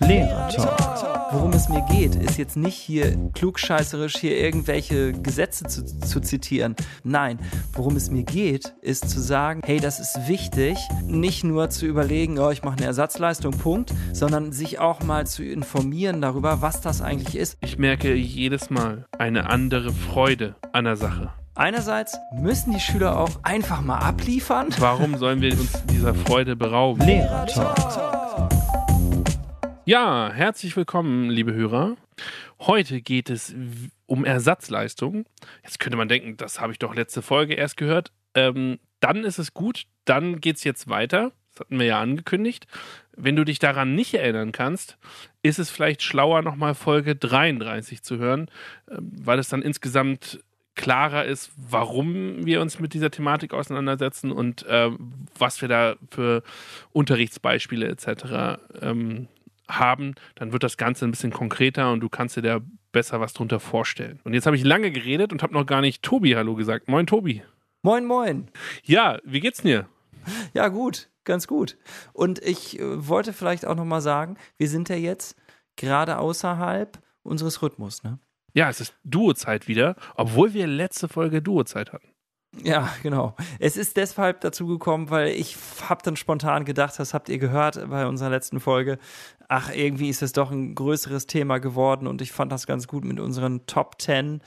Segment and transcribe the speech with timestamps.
[0.00, 0.48] Lehrer
[1.32, 6.74] Worum es mir geht, ist jetzt nicht hier klugscheißerisch hier irgendwelche Gesetze zu, zu zitieren.
[7.04, 7.38] Nein,
[7.72, 12.40] worum es mir geht, ist zu sagen, hey, das ist wichtig, nicht nur zu überlegen,
[12.40, 17.00] oh, ich mache eine Ersatzleistung, Punkt, sondern sich auch mal zu informieren darüber, was das
[17.00, 17.56] eigentlich ist.
[17.60, 21.30] Ich merke jedes Mal eine andere Freude an der Sache.
[21.54, 24.68] Einerseits müssen die Schüler auch einfach mal abliefern.
[24.78, 27.04] Warum sollen wir uns dieser Freude berauben?
[27.06, 28.19] Lehrer Talk.
[29.90, 31.96] Ja, herzlich willkommen, liebe Hörer.
[32.60, 33.56] Heute geht es
[34.06, 35.24] um Ersatzleistung.
[35.64, 38.12] Jetzt könnte man denken, das habe ich doch letzte Folge erst gehört.
[38.36, 41.32] Ähm, dann ist es gut, dann geht es jetzt weiter.
[41.50, 42.68] Das hatten wir ja angekündigt.
[43.16, 44.96] Wenn du dich daran nicht erinnern kannst,
[45.42, 48.48] ist es vielleicht schlauer, nochmal Folge 33 zu hören,
[48.88, 50.38] ähm, weil es dann insgesamt
[50.76, 54.90] klarer ist, warum wir uns mit dieser Thematik auseinandersetzen und äh,
[55.36, 56.44] was wir da für
[56.92, 58.60] Unterrichtsbeispiele etc.
[58.80, 59.26] Ähm,
[59.78, 62.60] haben, dann wird das Ganze ein bisschen konkreter und du kannst dir da
[62.92, 64.20] besser was drunter vorstellen.
[64.24, 66.88] Und jetzt habe ich lange geredet und habe noch gar nicht Tobi Hallo gesagt.
[66.88, 67.42] Moin, Tobi.
[67.82, 68.48] Moin, moin.
[68.84, 69.88] Ja, wie geht's dir?
[70.52, 71.78] Ja, gut, ganz gut.
[72.12, 75.36] Und ich äh, wollte vielleicht auch nochmal sagen, wir sind ja jetzt
[75.76, 78.18] gerade außerhalb unseres Rhythmus, ne?
[78.52, 82.08] Ja, es ist Duozeit wieder, obwohl wir letzte Folge Duozeit hatten.
[82.64, 83.36] Ja, genau.
[83.60, 85.56] Es ist deshalb dazu gekommen, weil ich
[85.88, 88.98] habe dann spontan gedacht, das habt ihr gehört bei unserer letzten Folge.
[89.52, 93.04] Ach, irgendwie ist es doch ein größeres Thema geworden und ich fand das ganz gut
[93.04, 94.42] mit unseren Top 10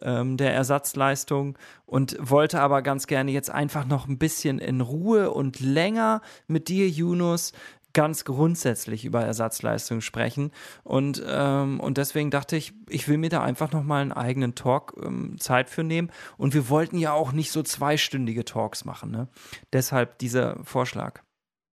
[0.00, 5.32] ähm, der Ersatzleistung und wollte aber ganz gerne jetzt einfach noch ein bisschen in Ruhe
[5.32, 7.50] und länger mit dir, Yunus,
[7.94, 10.52] ganz grundsätzlich über Ersatzleistung sprechen.
[10.84, 14.94] Und, ähm, und deswegen dachte ich, ich will mir da einfach nochmal einen eigenen Talk
[15.04, 16.12] ähm, Zeit für nehmen.
[16.36, 19.10] Und wir wollten ja auch nicht so zweistündige Talks machen.
[19.10, 19.26] Ne?
[19.72, 21.24] Deshalb dieser Vorschlag.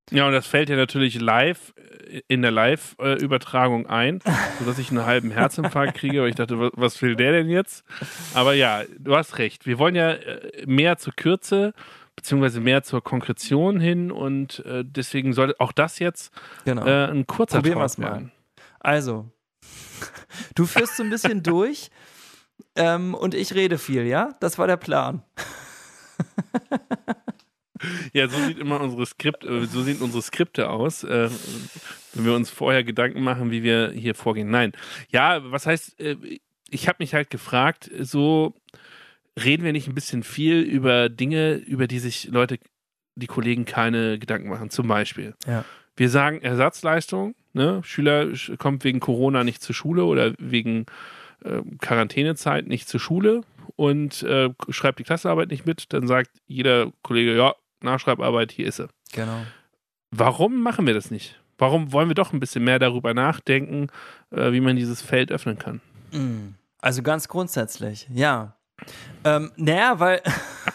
[0.10, 4.20] Ja, und das fällt ja natürlich live äh, in der Live-Übertragung ein,
[4.60, 7.84] sodass ich einen halben Herzinfarkt kriege, weil ich dachte, was will der denn jetzt?
[8.34, 9.66] Aber ja, du hast recht.
[9.66, 11.74] Wir wollen ja äh, mehr zur Kürze
[12.16, 16.31] beziehungsweise mehr zur Konkretion hin und äh, deswegen soll auch das jetzt
[16.66, 16.86] genau.
[16.86, 18.24] äh, ein kurzer Probieren Talk werden.
[18.25, 18.31] Mal.
[18.80, 19.31] Also,
[20.56, 21.90] du führst so ein bisschen durch
[22.75, 24.36] ähm, und ich rede viel, ja?
[24.40, 25.24] Das war der Plan.
[28.14, 31.30] Ja, so sieht immer unsere Skript, äh, so sehen unsere Skripte aus, äh,
[32.14, 34.50] wenn wir uns vorher Gedanken machen, wie wir hier vorgehen.
[34.50, 34.74] Nein,
[35.09, 36.00] ja, was heißt?
[36.00, 36.16] Äh,
[36.69, 38.53] ich habe mich halt gefragt, so
[39.42, 42.59] reden wir nicht ein bisschen viel über Dinge, über die sich Leute,
[43.16, 44.69] die Kollegen keine Gedanken machen.
[44.69, 45.36] Zum Beispiel.
[45.46, 45.66] Ja.
[45.98, 47.81] Wir sagen Ersatzleistung, ne?
[47.84, 50.86] Schüler kommt wegen Corona nicht zur Schule oder wegen
[51.44, 53.42] äh, Quarantänezeit nicht zur Schule
[53.75, 58.78] und äh, schreibt die Klassenarbeit nicht mit, dann sagt jeder Kollege, ja, Nachschreibarbeit, hier ist
[58.78, 58.88] sie.
[59.14, 59.42] Genau.
[60.12, 61.42] Warum machen wir das nicht?
[61.58, 63.88] Warum wollen wir doch ein bisschen mehr darüber nachdenken,
[64.31, 65.81] äh, wie man dieses Feld öffnen kann?
[66.12, 66.56] Mm.
[66.80, 68.56] Also ganz grundsätzlich, ja.
[69.24, 70.22] Ähm, naja, weil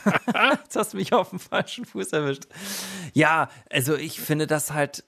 [0.52, 2.44] jetzt hast du mich auf dem falschen Fuß erwischt.
[3.12, 5.02] Ja, also ich finde das halt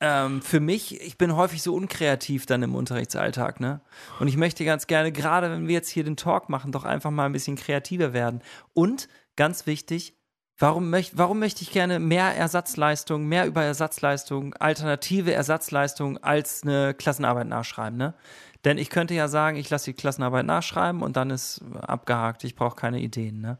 [0.00, 3.80] ähm, für mich, ich bin häufig so unkreativ dann im Unterrichtsalltag, ne?
[4.20, 7.10] Und ich möchte ganz gerne, gerade wenn wir jetzt hier den Talk machen, doch einfach
[7.10, 8.42] mal ein bisschen kreativer werden.
[8.74, 10.14] Und ganz wichtig,
[10.58, 16.94] Warum, möcht, warum möchte ich gerne mehr Ersatzleistung, mehr über Ersatzleistung, alternative Ersatzleistung als eine
[16.94, 17.98] Klassenarbeit nachschreiben?
[17.98, 18.14] Ne?
[18.64, 22.54] Denn ich könnte ja sagen, ich lasse die Klassenarbeit nachschreiben und dann ist abgehakt, ich
[22.54, 23.40] brauche keine Ideen.
[23.40, 23.58] Ne?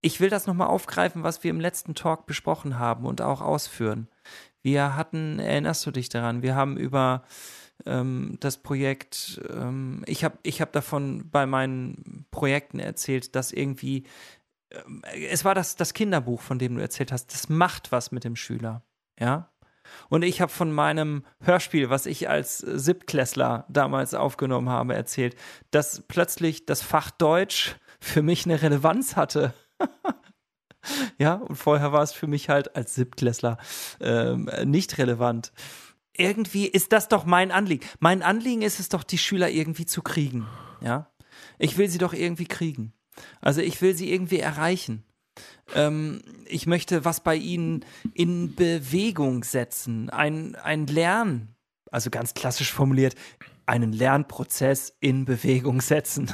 [0.00, 4.08] Ich will das nochmal aufgreifen, was wir im letzten Talk besprochen haben und auch ausführen.
[4.62, 7.24] Wir hatten, erinnerst du dich daran, wir haben über
[7.86, 14.04] ähm, das Projekt, ähm, ich habe ich hab davon bei meinen Projekten erzählt, dass irgendwie,
[15.30, 18.36] es war das, das Kinderbuch, von dem du erzählt hast, das macht was mit dem
[18.36, 18.82] Schüler.
[19.18, 19.50] Ja,
[20.08, 25.36] und ich habe von meinem Hörspiel, was ich als Siebtklässler damals aufgenommen habe, erzählt,
[25.70, 29.54] dass plötzlich das Fach Deutsch für mich eine Relevanz hatte.
[31.18, 33.58] ja, und vorher war es für mich halt als Siebtklässler
[34.00, 35.52] ähm, nicht relevant.
[36.16, 37.86] Irgendwie ist das doch mein Anliegen.
[38.00, 40.46] Mein Anliegen ist es doch, die Schüler irgendwie zu kriegen.
[40.80, 41.10] Ja,
[41.58, 42.92] ich will sie doch irgendwie kriegen.
[43.40, 45.04] Also ich will sie irgendwie erreichen.
[45.74, 47.84] Ähm, ich möchte was bei ihnen
[48.14, 50.10] in Bewegung setzen.
[50.10, 51.54] Ein, ein Lern,
[51.90, 53.14] also ganz klassisch formuliert,
[53.66, 56.30] einen Lernprozess in Bewegung setzen.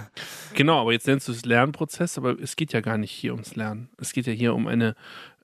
[0.55, 3.57] Genau, aber jetzt nennst du es Lernprozess, aber es geht ja gar nicht hier ums
[3.57, 3.91] Lernen.
[3.99, 4.95] Es geht ja hier um eine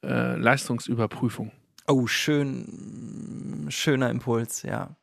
[0.05, 1.51] äh, Leistungsüberprüfung.
[1.89, 4.95] Oh, schön, schöner Impuls, ja.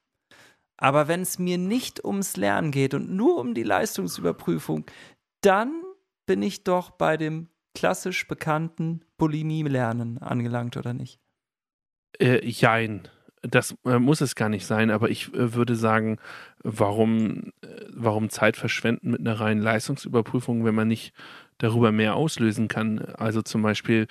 [0.78, 4.86] Aber wenn es mir nicht ums Lernen geht und nur um die Leistungsüberprüfung,
[5.42, 5.84] dann
[6.28, 11.20] bin ich doch bei dem klassisch bekannten Bulimie-Lernen angelangt, oder nicht?
[12.20, 13.08] Äh, jein.
[13.44, 16.18] das äh, muss es gar nicht sein, aber ich äh, würde sagen,
[16.64, 21.14] warum, äh, warum Zeit verschwenden mit einer reinen Leistungsüberprüfung, wenn man nicht
[21.60, 23.00] darüber mehr auslösen kann?
[23.00, 24.08] Also zum Beispiel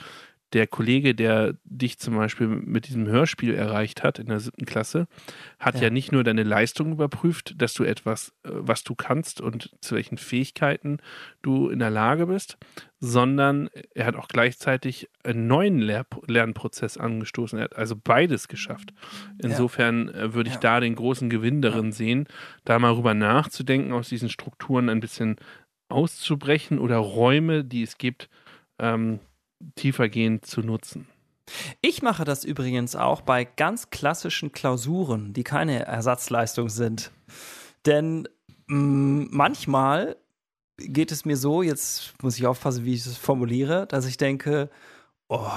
[0.56, 5.06] der Kollege, der dich zum Beispiel mit diesem Hörspiel erreicht hat in der siebten Klasse,
[5.58, 9.42] hat ja, ja nicht nur deine Leistung überprüft, dass du etwas, äh, was du kannst
[9.42, 10.96] und zu welchen Fähigkeiten
[11.42, 12.56] du in der Lage bist,
[13.00, 17.58] sondern er hat auch gleichzeitig einen neuen Lehr Lernprozess angestoßen.
[17.58, 18.94] Er hat also beides geschafft.
[19.42, 20.22] Insofern ja.
[20.22, 20.60] Äh, würde ich ja.
[20.60, 22.28] da den großen Gewinn darin sehen,
[22.64, 25.36] da mal rüber nachzudenken, aus diesen Strukturen ein bisschen
[25.90, 28.30] auszubrechen oder Räume, die es gibt,
[28.78, 29.20] ähm,
[29.74, 31.06] tiefergehend zu nutzen.
[31.80, 37.12] Ich mache das übrigens auch bei ganz klassischen Klausuren, die keine Ersatzleistung sind.
[37.84, 38.28] Denn
[38.66, 40.16] mh, mm, manchmal
[40.78, 44.68] geht es mir so, jetzt muss ich aufpassen, wie ich es formuliere, dass ich denke,
[45.28, 45.48] oh,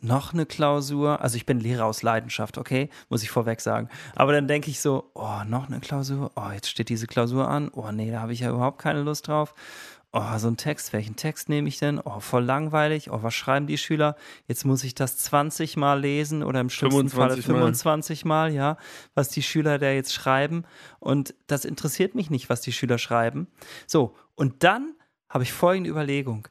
[0.00, 1.20] noch eine Klausur.
[1.20, 3.88] Also ich bin Lehrer aus Leidenschaft, okay, muss ich vorweg sagen.
[4.14, 6.30] Aber dann denke ich so, oh, noch eine Klausur.
[6.36, 7.70] Oh, jetzt steht diese Klausur an.
[7.72, 9.54] Oh, nee, da habe ich ja überhaupt keine Lust drauf
[10.16, 12.00] oh, so ein Text, welchen Text nehme ich denn?
[12.00, 13.10] Oh, voll langweilig.
[13.10, 14.16] Oh, was schreiben die Schüler?
[14.48, 18.50] Jetzt muss ich das 20 Mal lesen oder im schlimmsten Fall 25 Mal.
[18.50, 18.76] Mal, ja,
[19.14, 20.64] was die Schüler da jetzt schreiben.
[20.98, 23.46] Und das interessiert mich nicht, was die Schüler schreiben.
[23.86, 24.94] So, und dann
[25.28, 26.48] habe ich folgende Überlegung.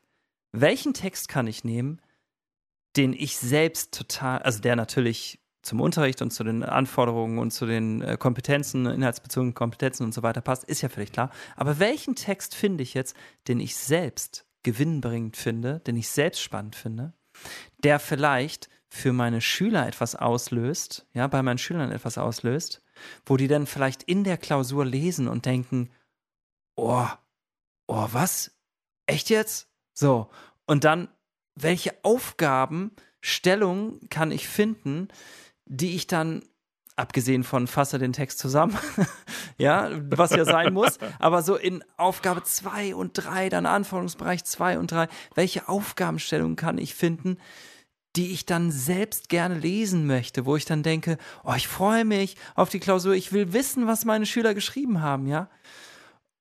[0.52, 2.02] Welchen Text kann ich nehmen,
[2.96, 7.66] den ich selbst total, also der natürlich zum Unterricht und zu den Anforderungen und zu
[7.66, 11.32] den äh, Kompetenzen, inhaltsbezogenen Kompetenzen und so weiter passt, ist ja völlig klar.
[11.56, 13.16] Aber welchen Text finde ich jetzt,
[13.48, 17.14] den ich selbst gewinnbringend finde, den ich selbst spannend finde,
[17.84, 22.82] der vielleicht für meine Schüler etwas auslöst, ja, bei meinen Schülern etwas auslöst,
[23.26, 25.90] wo die dann vielleicht in der Klausur lesen und denken,
[26.76, 27.08] oh,
[27.88, 28.56] oh, was?
[29.08, 29.68] Echt jetzt?
[29.94, 30.30] So.
[30.68, 31.10] Und dann,
[31.56, 35.10] welche Aufgabenstellung kann ich finden,
[35.66, 36.44] die ich dann
[36.96, 38.78] abgesehen von fasse den Text zusammen,
[39.58, 44.80] ja, was ja sein muss, aber so in Aufgabe 2 und 3, dann Anforderungsbereich 2
[44.80, 47.38] und 3, welche Aufgabenstellung kann ich finden,
[48.16, 52.38] die ich dann selbst gerne lesen möchte, wo ich dann denke, oh, ich freue mich
[52.56, 55.50] auf die Klausur, ich will wissen, was meine Schüler geschrieben haben, ja?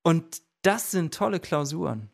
[0.02, 2.10] Und das sind tolle Klausuren.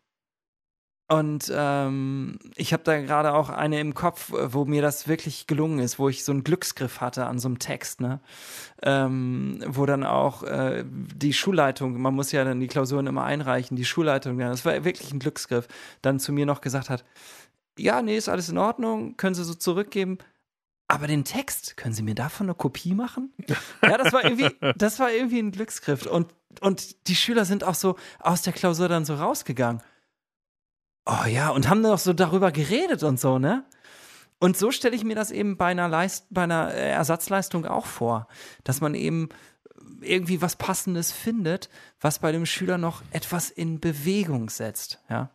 [1.11, 5.81] Und ähm, ich habe da gerade auch eine im Kopf, wo mir das wirklich gelungen
[5.81, 8.21] ist, wo ich so einen Glücksgriff hatte an so einem Text, ne?
[8.85, 13.77] Ähm, wo dann auch äh, die Schulleitung, man muss ja dann die Klausuren immer einreichen,
[13.77, 15.67] die Schulleitung, ja, das war wirklich ein Glücksgriff,
[16.01, 17.05] dann zu mir noch gesagt hat,
[17.77, 20.19] ja, nee, ist alles in Ordnung, können Sie so zurückgeben.
[20.87, 23.33] Aber den Text, können Sie mir davon eine Kopie machen?
[23.83, 26.07] Ja, das war irgendwie, das war irgendwie ein Glücksgriff.
[26.07, 29.83] Und, und die Schüler sind auch so aus der Klausur dann so rausgegangen.
[31.07, 33.65] Oh ja, und haben noch so darüber geredet und so, ne?
[34.39, 37.87] Und so stelle ich mir das eben bei einer, Leist bei einer äh, Ersatzleistung auch
[37.87, 38.27] vor,
[38.65, 39.29] dass man eben
[40.01, 41.69] irgendwie was Passendes findet,
[42.01, 45.31] was bei dem Schüler noch etwas in Bewegung setzt, ja.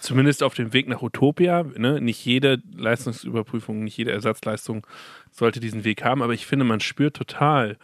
[0.00, 1.64] Zumindest auf dem Weg nach Utopia.
[1.76, 2.00] Ne?
[2.00, 4.86] Nicht jede Leistungsüberprüfung, nicht jede Ersatzleistung
[5.30, 7.76] sollte diesen Weg haben, aber ich finde, man spürt total,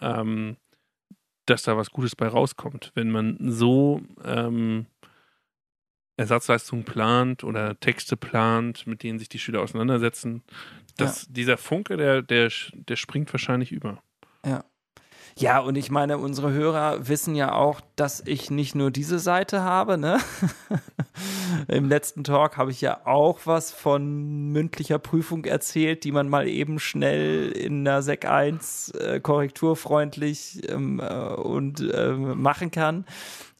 [0.00, 0.56] ähm,
[1.46, 4.86] dass da was Gutes bei rauskommt, wenn man so ähm,
[6.20, 10.42] Ersatzleistungen plant oder Texte plant, mit denen sich die Schüler auseinandersetzen.
[10.98, 11.28] Das, ja.
[11.30, 14.02] Dieser Funke, der, der, der springt wahrscheinlich über.
[14.44, 14.64] Ja.
[15.36, 19.62] Ja, und ich meine, unsere Hörer wissen ja auch, dass ich nicht nur diese Seite
[19.62, 20.18] habe, ne?
[21.68, 26.48] Im letzten Talk habe ich ja auch was von mündlicher Prüfung erzählt, die man mal
[26.48, 33.06] eben schnell in der Sec 1 äh, korrekturfreundlich ähm, äh, und äh, machen kann.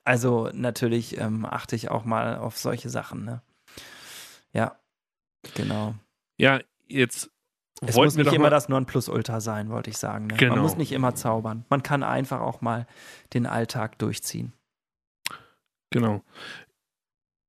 [0.04, 3.24] Also natürlich ähm, achte ich auch mal auf solche Sachen.
[3.24, 3.42] Ne?
[4.52, 4.78] Ja,
[5.54, 5.94] genau.
[6.38, 7.30] Ja, jetzt.
[7.82, 10.26] Es muss nicht immer das Nonplusultra sein, wollte ich sagen.
[10.26, 10.36] Ne?
[10.36, 10.54] Genau.
[10.54, 11.64] Man muss nicht immer zaubern.
[11.70, 12.86] Man kann einfach auch mal
[13.32, 14.52] den Alltag durchziehen.
[15.90, 16.22] Genau.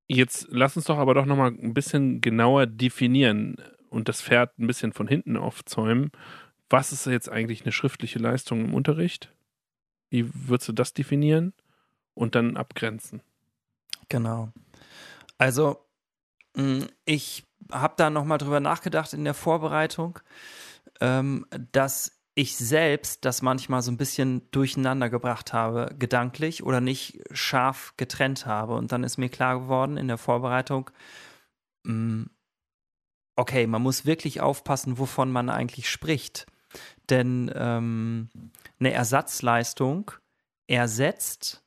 [0.08, 3.58] Jetzt lass uns doch aber doch nochmal ein bisschen genauer definieren
[3.90, 6.12] und das Pferd ein bisschen von hinten aufzäumen.
[6.70, 9.34] Was ist jetzt eigentlich eine schriftliche Leistung im Unterricht?
[10.10, 11.54] Wie würdest du das definieren?
[12.14, 13.22] Und dann abgrenzen.
[14.10, 14.50] Genau.
[15.38, 15.86] Also,
[16.56, 20.20] mm, ich habe da nochmal drüber nachgedacht in der Vorbereitung,
[21.00, 27.20] ähm, dass ich selbst das manchmal so ein bisschen durcheinander gebracht habe, gedanklich oder nicht
[27.32, 28.76] scharf getrennt habe.
[28.76, 30.90] Und dann ist mir klar geworden in der Vorbereitung,
[31.84, 32.24] mm,
[33.36, 36.46] okay, man muss wirklich aufpassen, wovon man eigentlich spricht.
[37.10, 38.30] Denn ähm,
[38.80, 40.12] eine Ersatzleistung
[40.68, 41.61] ersetzt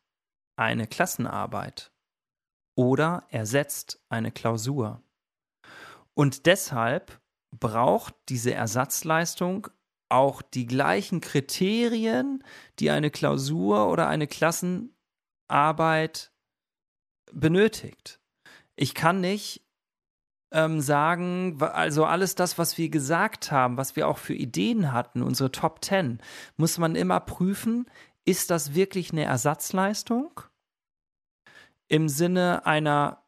[0.56, 1.92] eine Klassenarbeit
[2.76, 5.02] oder ersetzt eine Klausur.
[6.14, 7.20] Und deshalb
[7.50, 9.68] braucht diese Ersatzleistung
[10.08, 12.44] auch die gleichen Kriterien,
[12.78, 16.32] die eine Klausur oder eine Klassenarbeit
[17.32, 18.20] benötigt.
[18.76, 19.62] Ich kann nicht
[20.52, 25.22] ähm, sagen, also alles das, was wir gesagt haben, was wir auch für Ideen hatten,
[25.22, 26.20] unsere Top Ten,
[26.56, 27.86] muss man immer prüfen,
[28.24, 30.40] ist das wirklich eine Ersatzleistung
[31.88, 33.22] im Sinne einer,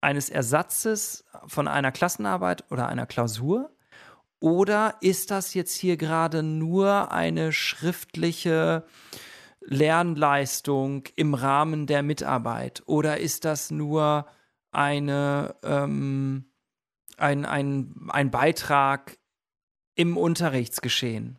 [0.00, 3.74] eines Ersatzes von einer Klassenarbeit oder einer Klausur?
[4.38, 8.84] Oder ist das jetzt hier gerade nur eine schriftliche
[9.60, 12.82] Lernleistung im Rahmen der Mitarbeit?
[12.86, 14.26] Oder ist das nur
[14.70, 16.52] eine, ähm,
[17.16, 19.18] ein, ein, ein Beitrag
[19.94, 21.38] im Unterrichtsgeschehen?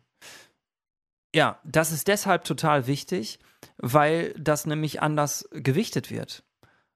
[1.38, 3.38] Ja, das ist deshalb total wichtig,
[3.76, 6.42] weil das nämlich anders gewichtet wird.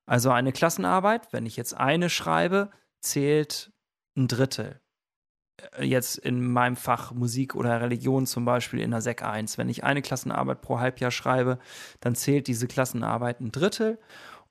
[0.05, 3.71] Also eine Klassenarbeit, wenn ich jetzt eine schreibe, zählt
[4.17, 4.81] ein Drittel.
[5.77, 9.59] Äh, jetzt in meinem Fach Musik oder Religion zum Beispiel in der Sek 1.
[9.59, 11.61] Wenn ich eine Klassenarbeit pro Halbjahr schreibe,
[12.01, 14.01] dann zählt diese Klassenarbeit ein Drittel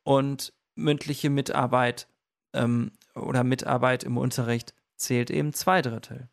[0.04, 2.08] und mündliche Mitarbeit
[2.54, 6.30] ähm, oder Mitarbeit im Unterricht zählt eben zwei Drittel.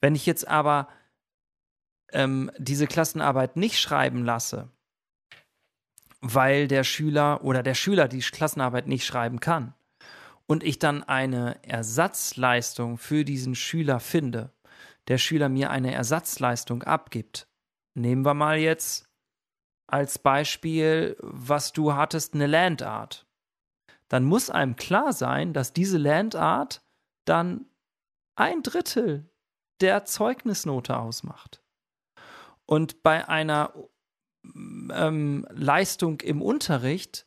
[0.00, 0.88] Wenn ich jetzt aber
[2.12, 4.70] ähm, diese Klassenarbeit nicht schreiben lasse,
[6.20, 9.74] weil der Schüler oder der Schüler die Klassenarbeit nicht schreiben kann,
[10.50, 14.52] und ich dann eine Ersatzleistung für diesen Schüler finde,
[15.06, 17.46] der Schüler mir eine Ersatzleistung abgibt.
[17.94, 19.08] Nehmen wir mal jetzt
[19.86, 23.28] als Beispiel, was du hattest, eine Landart.
[24.08, 26.82] Dann muss einem klar sein, dass diese Landart
[27.26, 27.66] dann
[28.34, 29.30] ein Drittel
[29.80, 31.59] der Zeugnisnote ausmacht.
[32.70, 33.74] Und bei einer
[34.94, 37.26] ähm, Leistung im Unterricht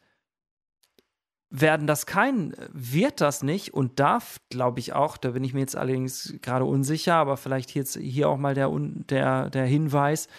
[1.50, 5.60] werden das kein, wird das nicht und darf, glaube ich auch, da bin ich mir
[5.60, 10.30] jetzt allerdings gerade unsicher, aber vielleicht jetzt hier auch mal der, der, der Hinweis,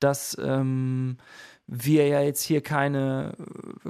[0.00, 1.18] dass ähm,
[1.66, 3.34] wir ja jetzt hier keine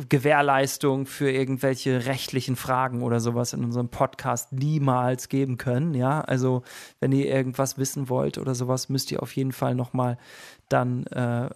[0.09, 5.93] Gewährleistung für irgendwelche rechtlichen Fragen oder sowas in unserem Podcast niemals geben können.
[5.95, 6.63] Ja, also
[7.01, 10.19] wenn ihr irgendwas wissen wollt oder sowas, müsst ihr auf jeden Fall nochmal
[10.69, 11.51] dann äh,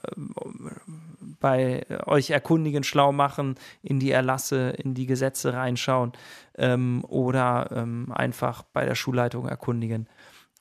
[1.39, 6.13] bei euch erkundigen, schlau machen, in die Erlasse, in die Gesetze reinschauen
[6.57, 10.09] ähm, oder ähm, einfach bei der Schulleitung erkundigen.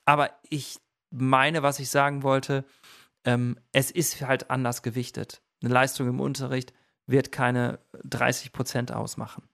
[0.04, 0.78] Aber ich
[1.10, 2.64] meine, was ich sagen wollte,
[3.24, 5.42] ähm, es ist halt anders gewichtet.
[5.62, 6.72] Eine Leistung im Unterricht
[7.06, 9.48] wird keine 30 Prozent ausmachen.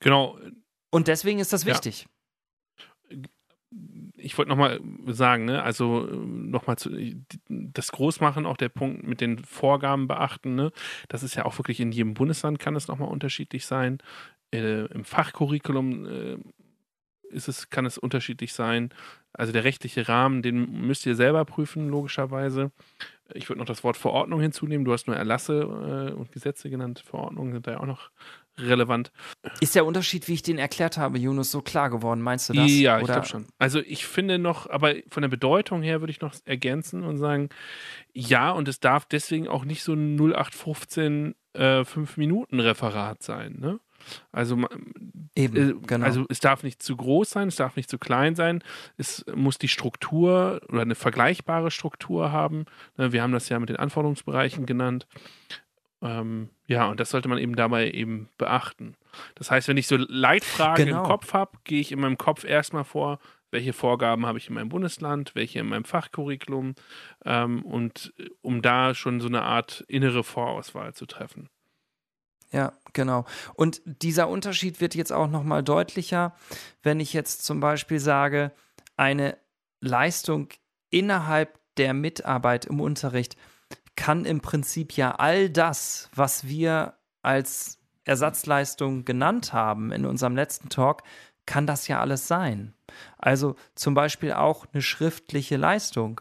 [0.00, 0.38] Genau.
[0.90, 2.02] Und deswegen ist das wichtig.
[2.02, 2.08] Ja
[4.16, 6.90] ich wollte nochmal sagen, ne, also nochmal zu
[7.48, 10.72] das Großmachen, auch der Punkt mit den Vorgaben beachten, ne,
[11.08, 13.98] das ist ja auch wirklich in jedem Bundesland kann es nochmal unterschiedlich sein.
[14.52, 16.36] Äh, Im Fachcurriculum äh,
[17.28, 18.90] ist es, kann es unterschiedlich sein.
[19.32, 22.70] Also der rechtliche Rahmen, den müsst ihr selber prüfen, logischerweise.
[23.32, 24.84] Ich würde noch das Wort Verordnung hinzunehmen.
[24.84, 27.02] Du hast nur Erlasse äh, und Gesetze genannt.
[27.04, 28.10] Verordnungen sind da ja auch noch
[28.58, 29.12] relevant.
[29.60, 32.20] Ist der Unterschied, wie ich den erklärt habe, Yunus, so klar geworden?
[32.20, 32.70] Meinst du das?
[32.70, 33.46] Ja, ich glaube schon.
[33.58, 37.48] Also ich finde noch, aber von der Bedeutung her würde ich noch ergänzen und sagen,
[38.12, 43.56] ja, und es darf deswegen auch nicht so ein 0815 äh, 5-Minuten-Referat sein.
[43.60, 43.80] Ne?
[44.32, 44.58] Also,
[45.36, 46.06] Eben, äh, genau.
[46.06, 48.62] also es darf nicht zu groß sein, es darf nicht zu klein sein.
[48.96, 52.66] Es muss die Struktur oder eine vergleichbare Struktur haben.
[52.96, 55.06] Ne, wir haben das ja mit den Anforderungsbereichen genannt.
[56.02, 58.94] Ähm, ja, und das sollte man eben dabei eben beachten.
[59.34, 61.02] Das heißt, wenn ich so Leitfragen genau.
[61.02, 63.18] im Kopf habe, gehe ich in meinem Kopf erstmal vor,
[63.50, 66.74] welche Vorgaben habe ich in meinem Bundesland, welche in meinem Fachcurriculum
[67.24, 71.48] ähm, und äh, um da schon so eine Art innere Vorauswahl zu treffen.
[72.54, 73.24] Ja, genau.
[73.54, 76.36] Und dieser Unterschied wird jetzt auch nochmal deutlicher,
[76.84, 78.52] wenn ich jetzt zum Beispiel sage,
[78.96, 79.36] eine
[79.80, 80.50] Leistung
[80.88, 83.36] innerhalb der Mitarbeit im Unterricht
[83.96, 90.68] kann im Prinzip ja all das, was wir als Ersatzleistung genannt haben in unserem letzten
[90.68, 91.02] Talk,
[91.46, 92.72] kann das ja alles sein.
[93.18, 96.20] Also zum Beispiel auch eine schriftliche Leistung,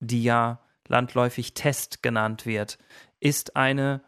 [0.00, 2.78] die ja landläufig Test genannt wird,
[3.20, 4.02] ist eine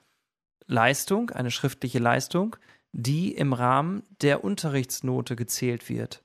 [0.69, 2.57] Leistung, eine schriftliche Leistung,
[2.93, 6.23] die im Rahmen der Unterrichtsnote gezählt wird.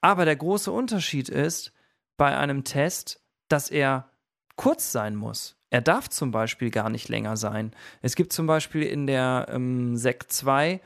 [0.00, 1.72] Aber der große Unterschied ist
[2.16, 4.08] bei einem Test, dass er
[4.56, 5.56] kurz sein muss.
[5.70, 7.72] Er darf zum Beispiel gar nicht länger sein.
[8.00, 10.80] Es gibt zum Beispiel in der ähm, Sek 2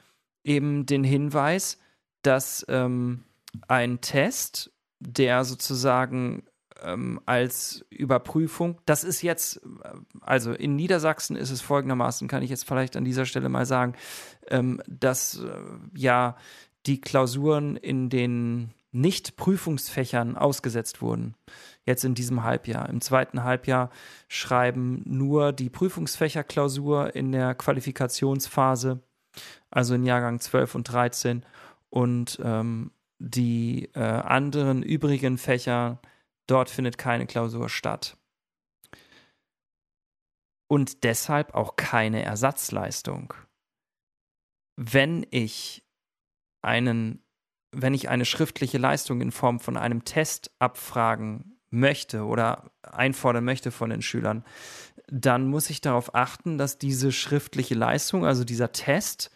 [0.45, 1.79] eben den Hinweis,
[2.23, 3.25] dass ähm,
[3.67, 6.48] ein Test, der sozusagen
[6.83, 12.51] ähm, als Überprüfung, das ist jetzt, äh, also in Niedersachsen ist es folgendermaßen, kann ich
[12.51, 13.95] jetzt vielleicht an dieser Stelle mal sagen,
[14.49, 15.51] ähm, dass äh,
[15.97, 16.37] ja
[16.87, 21.35] die Klausuren in den Nicht-Prüfungsfächern ausgesetzt wurden.
[21.85, 22.89] jetzt in diesem Halbjahr.
[22.91, 23.91] Im zweiten Halbjahr
[24.29, 29.01] schreiben nur die Prüfungsfächerklausur in der Qualifikationsphase,
[29.71, 31.45] also in Jahrgang 12 und 13
[31.89, 36.01] und ähm, die äh, anderen übrigen Fächer,
[36.49, 38.17] dort findet keine Klausur statt.
[40.69, 43.33] Und deshalb auch keine Ersatzleistung.
[44.77, 45.85] Wenn ich
[46.63, 47.25] einen,
[47.73, 53.71] wenn ich eine schriftliche Leistung in Form von einem Test abfragen möchte oder einfordern möchte
[53.71, 54.45] von den Schülern,
[55.07, 59.31] dann muss ich darauf achten, dass diese schriftliche Leistung, also dieser Test,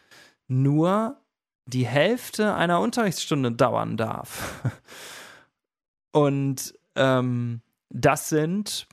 [0.49, 1.19] nur
[1.67, 4.61] die Hälfte einer Unterrichtsstunde dauern darf.
[6.13, 8.89] Und ähm, das sind,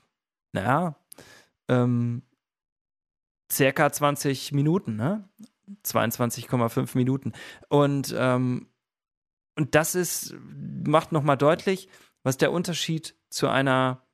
[0.52, 0.96] naja,
[1.68, 2.22] ähm,
[3.50, 5.28] circa 20 Minuten, ne?
[5.84, 7.32] 22,5 Minuten.
[7.68, 8.68] Und, ähm,
[9.56, 10.34] und das ist,
[10.86, 11.88] macht nochmal deutlich,
[12.22, 14.06] was der Unterschied zu einer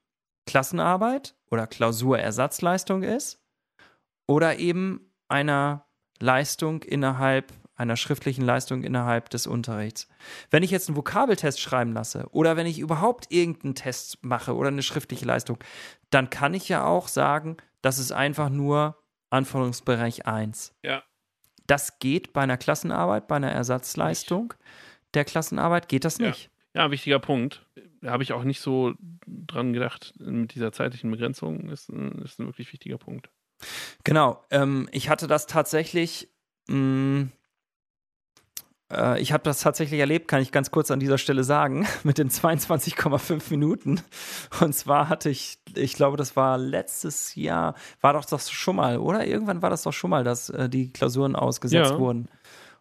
[0.46, 3.42] Klassenarbeit oder Klausurersatzleistung ist
[4.26, 5.86] oder eben einer
[6.20, 10.09] Leistung innerhalb einer schriftlichen Leistung innerhalb des Unterrichts.
[10.50, 14.68] Wenn ich jetzt einen Vokabeltest schreiben lasse oder wenn ich überhaupt irgendeinen Test mache oder
[14.68, 15.59] eine schriftliche Leistung,
[16.11, 18.97] dann kann ich ja auch sagen, das ist einfach nur
[19.30, 20.75] Anforderungsbereich 1.
[20.83, 21.02] Ja.
[21.66, 24.54] Das geht bei einer Klassenarbeit, bei einer Ersatzleistung
[25.16, 26.50] der Klassenarbeit geht das nicht.
[26.75, 27.66] Ja, ja wichtiger Punkt.
[28.02, 28.95] Da habe ich auch nicht so
[29.26, 31.71] dran gedacht mit dieser zeitlichen Begrenzung.
[31.71, 33.30] Ist ein, ist ein wirklich wichtiger Punkt.
[34.04, 34.45] Genau.
[34.50, 36.28] Ähm, ich hatte das tatsächlich
[36.68, 37.33] mh, mm,
[39.18, 42.30] ich habe das tatsächlich erlebt, kann ich ganz kurz an dieser Stelle sagen, mit den
[42.30, 44.00] 22,5 Minuten.
[44.60, 48.98] Und zwar hatte ich, ich glaube, das war letztes Jahr, war doch das schon mal,
[48.98, 49.26] oder?
[49.26, 51.98] Irgendwann war das doch schon mal, dass äh, die Klausuren ausgesetzt ja.
[51.98, 52.28] wurden.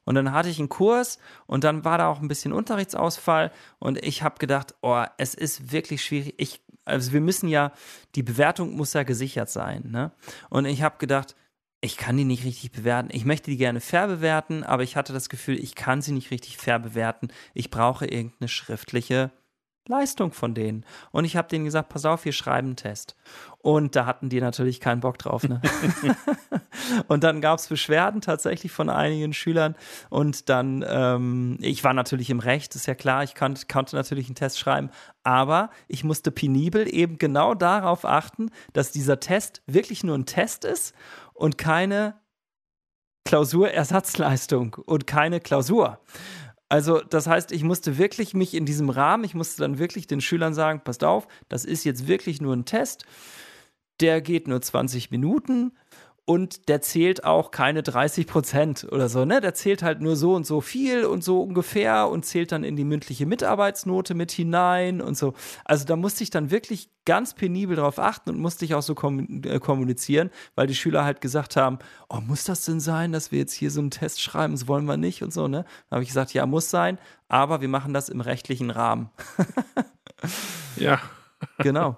[0.04, 3.98] Und dann hatte ich einen Kurs und dann war da auch ein bisschen Unterrichtsausfall und
[4.06, 6.36] ich habe gedacht, oh, es ist wirklich schwierig.
[6.38, 7.72] Ich, also wir müssen ja,
[8.14, 9.90] die Bewertung muss ja gesichert sein.
[9.90, 10.12] Ne?
[10.50, 11.36] Und ich habe gedacht,
[11.86, 13.10] ich kann die nicht richtig bewerten.
[13.12, 16.32] Ich möchte die gerne fair bewerten, aber ich hatte das Gefühl, ich kann sie nicht
[16.32, 17.30] richtig fair bewerten.
[17.54, 19.32] Ich brauche irgendeine schriftliche
[19.88, 20.84] Leistung von denen.
[21.12, 23.16] Und ich habe denen gesagt, pass auf, wir schreiben einen Test.
[23.60, 25.48] Und da hatten die natürlich keinen Bock drauf.
[25.48, 25.62] Ne?
[27.08, 29.76] und dann gab es Beschwerden tatsächlich von einigen Schülern.
[30.10, 34.26] Und dann, ähm, ich war natürlich im Recht, ist ja klar, ich konnte, konnte natürlich
[34.26, 34.90] einen Test schreiben.
[35.24, 40.66] Aber ich musste penibel eben genau darauf achten, dass dieser Test wirklich nur ein Test
[40.66, 40.96] ist
[41.36, 42.20] und keine
[43.26, 46.00] Klausurersatzleistung und keine Klausur.
[46.70, 50.22] Also, das heißt, ich musste wirklich mich in diesem Rahmen, ich musste dann wirklich den
[50.22, 53.06] Schülern sagen, passt auf, das ist jetzt wirklich nur ein Test.
[54.02, 55.74] Der geht nur 20 Minuten
[56.26, 59.42] und der zählt auch keine 30 Prozent oder so, ne?
[59.42, 62.76] Der zählt halt nur so und so viel und so ungefähr und zählt dann in
[62.76, 65.36] die mündliche Mitarbeitsnote mit hinein und so.
[65.66, 68.96] Also da musste ich dann wirklich ganz penibel drauf achten und musste ich auch so
[68.96, 71.78] äh, kommunizieren, weil die Schüler halt gesagt haben,
[72.10, 74.54] oh, muss das denn sein, dass wir jetzt hier so einen Test schreiben?
[74.54, 75.64] Das wollen wir nicht und so, ne?
[75.90, 79.12] Da habe ich gesagt, ja, muss sein, aber wir machen das im rechtlichen Rahmen.
[80.76, 81.00] ja.
[81.60, 81.98] Genau.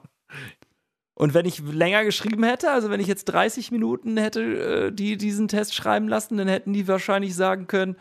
[1.17, 4.41] Und wenn ich länger geschrieben hätte, also wenn ich jetzt 30 Minuten hätte
[4.87, 7.95] äh, die diesen Test schreiben lassen, dann hätten die wahrscheinlich sagen können,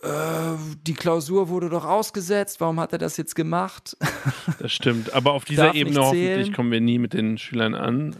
[0.00, 3.98] äh, die Klausur wurde doch ausgesetzt, warum hat er das jetzt gemacht?
[4.58, 8.16] Das stimmt, aber auf dieser Ebene hoffentlich kommen wir nie mit den Schülern an.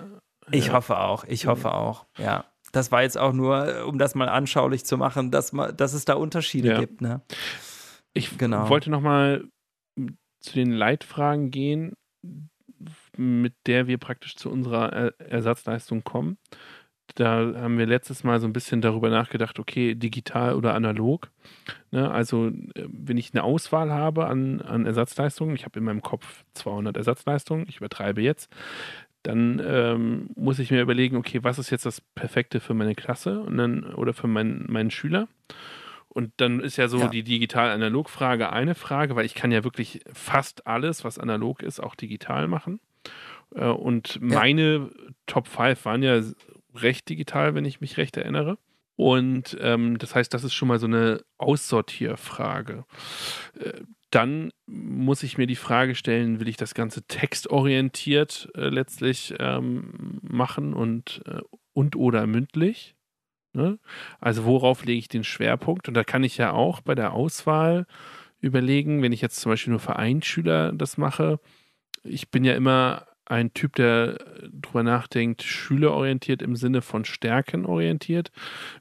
[0.51, 0.75] Ich ja.
[0.75, 2.45] hoffe auch, ich hoffe auch, ja.
[2.73, 6.15] Das war jetzt auch nur, um das mal anschaulich zu machen, dass, dass es da
[6.15, 6.81] Unterschiede ja.
[6.81, 7.01] gibt.
[7.01, 7.23] Ne?
[8.13, 8.69] Ich genau.
[8.69, 9.49] wollte noch mal
[10.41, 11.95] zu den Leitfragen gehen
[13.17, 16.39] mit der wir praktisch zu unserer Ersatzleistung kommen.
[17.15, 21.31] Da haben wir letztes Mal so ein bisschen darüber nachgedacht, okay, digital oder analog.
[21.91, 26.03] Ne, also, äh, wenn ich eine Auswahl habe an, an Ersatzleistungen, ich habe in meinem
[26.03, 28.53] Kopf 200 Ersatzleistungen, ich übertreibe jetzt,
[29.23, 33.41] dann ähm, muss ich mir überlegen, okay, was ist jetzt das Perfekte für meine Klasse
[33.41, 35.29] und dann, oder für mein, meinen Schüler?
[36.09, 37.09] Und dann ist ja so ja.
[37.09, 41.95] die digital-analog-Frage eine Frage, weil ich kann ja wirklich fast alles, was analog ist, auch
[41.95, 42.81] digital machen.
[43.55, 44.91] Äh, und meine
[45.27, 46.21] Top 5 waren ja
[46.75, 48.59] recht digital, wenn ich mich recht erinnere.
[48.97, 52.85] Und ähm, das heißt, das ist schon mal so eine Aussortierfrage.
[53.59, 59.35] Äh, dann muss ich mir die Frage stellen, will ich das Ganze textorientiert äh, letztlich
[59.39, 61.41] ähm, machen und, äh,
[61.75, 62.95] und oder mündlich?
[63.53, 63.79] Ne?
[64.21, 65.89] Also worauf lege ich den Schwerpunkt?
[65.89, 67.87] Und da kann ich ja auch bei der Auswahl
[68.41, 71.41] überlegen, wenn ich jetzt zum Beispiel nur für einen Schüler das mache,
[72.05, 74.19] ich bin ja immer ein Typ, der
[74.51, 78.31] drüber nachdenkt, schülerorientiert im Sinne von stärkenorientiert.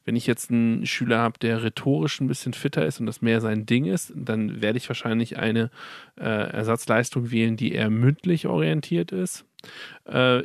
[0.05, 3.41] Wenn ich jetzt einen Schüler habe, der rhetorisch ein bisschen fitter ist und das mehr
[3.41, 5.71] sein Ding ist, dann werde ich wahrscheinlich eine
[6.17, 9.45] äh, Ersatzleistung wählen, die eher mündlich orientiert ist.
[10.05, 10.43] Äh,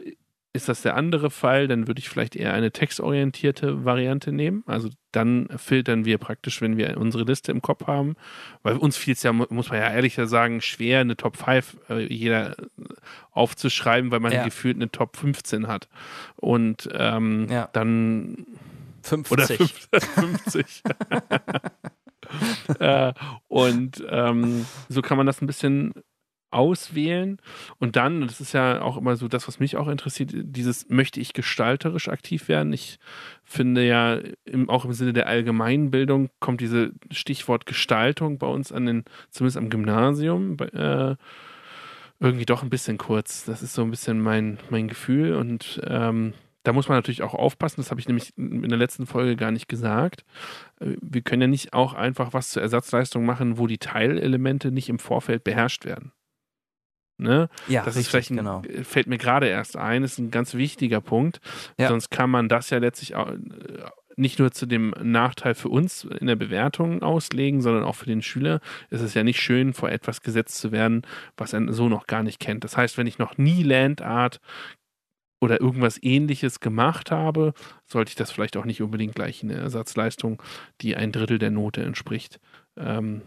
[0.52, 4.64] ist das der andere Fall, dann würde ich vielleicht eher eine textorientierte Variante nehmen.
[4.66, 8.16] Also dann filtern wir praktisch, wenn wir unsere Liste im Kopf haben.
[8.62, 12.12] Weil uns fiel es ja, muss man ja ehrlicher sagen, schwer, eine Top 5 äh,
[12.12, 12.56] jeder
[13.30, 14.44] aufzuschreiben, weil man ja.
[14.44, 15.88] gefühlt eine Top 15 hat.
[16.36, 17.68] Und ähm, ja.
[17.72, 18.46] dann
[19.02, 19.30] 50.
[19.32, 20.82] Oder 50.
[22.78, 23.12] äh,
[23.48, 25.92] und ähm, so kann man das ein bisschen
[26.50, 27.38] auswählen
[27.78, 31.20] und dann, das ist ja auch immer so das, was mich auch interessiert, dieses möchte
[31.20, 32.72] ich gestalterisch aktiv werden.
[32.72, 32.98] Ich
[33.44, 38.86] finde ja im, auch im Sinne der Allgemeinbildung kommt diese Stichwort Gestaltung bei uns an
[38.86, 41.16] den, zumindest am Gymnasium, äh,
[42.18, 43.44] irgendwie doch ein bisschen kurz.
[43.44, 47.34] Das ist so ein bisschen mein, mein Gefühl und ähm, da muss man natürlich auch
[47.34, 50.24] aufpassen, das habe ich nämlich in der letzten Folge gar nicht gesagt.
[50.78, 54.98] Wir können ja nicht auch einfach was zur Ersatzleistung machen, wo die Teilelemente nicht im
[54.98, 56.12] Vorfeld beherrscht werden.
[57.20, 57.48] Ne?
[57.68, 58.62] Ja, das ist vielleicht ein, genau.
[58.82, 61.40] fällt mir gerade erst ein, ist ein ganz wichtiger Punkt.
[61.78, 61.88] Ja.
[61.88, 63.36] Sonst kann man das ja letztlich auch, äh,
[64.16, 68.22] nicht nur zu dem Nachteil für uns in der Bewertung auslegen, sondern auch für den
[68.22, 68.60] Schüler.
[68.90, 71.02] Es ist ja nicht schön, vor etwas gesetzt zu werden,
[71.36, 72.64] was er so noch gar nicht kennt.
[72.64, 74.40] Das heißt, wenn ich noch nie Landart
[75.40, 77.54] oder irgendwas ähnliches gemacht habe,
[77.86, 80.42] sollte ich das vielleicht auch nicht unbedingt gleich in der Ersatzleistung,
[80.82, 82.40] die ein Drittel der Note entspricht,
[82.76, 83.22] ähm,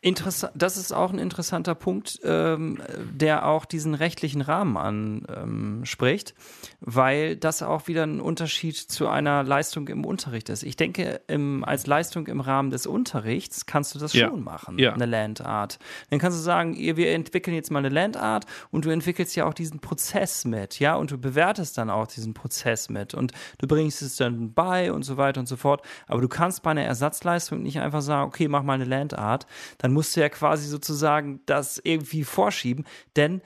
[0.00, 2.78] Interessant, das ist auch ein interessanter Punkt, ähm,
[3.12, 9.42] der auch diesen rechtlichen Rahmen anspricht, ähm, weil das auch wieder ein Unterschied zu einer
[9.42, 10.62] Leistung im Unterricht ist.
[10.62, 14.28] Ich denke, im, als Leistung im Rahmen des Unterrichts kannst du das ja.
[14.28, 14.92] schon machen, ja.
[14.92, 15.78] eine Landart.
[16.10, 19.54] Dann kannst du sagen, wir entwickeln jetzt mal eine Landart und du entwickelst ja auch
[19.54, 24.02] diesen Prozess mit, ja, und du bewertest dann auch diesen Prozess mit und du bringst
[24.02, 25.82] es dann bei und so weiter und so fort.
[26.06, 29.46] Aber du kannst bei einer Ersatzleistung nicht einfach sagen, okay, mach mal eine Landart
[29.78, 32.84] dann musst du ja quasi sozusagen das irgendwie vorschieben,
[33.16, 33.42] denn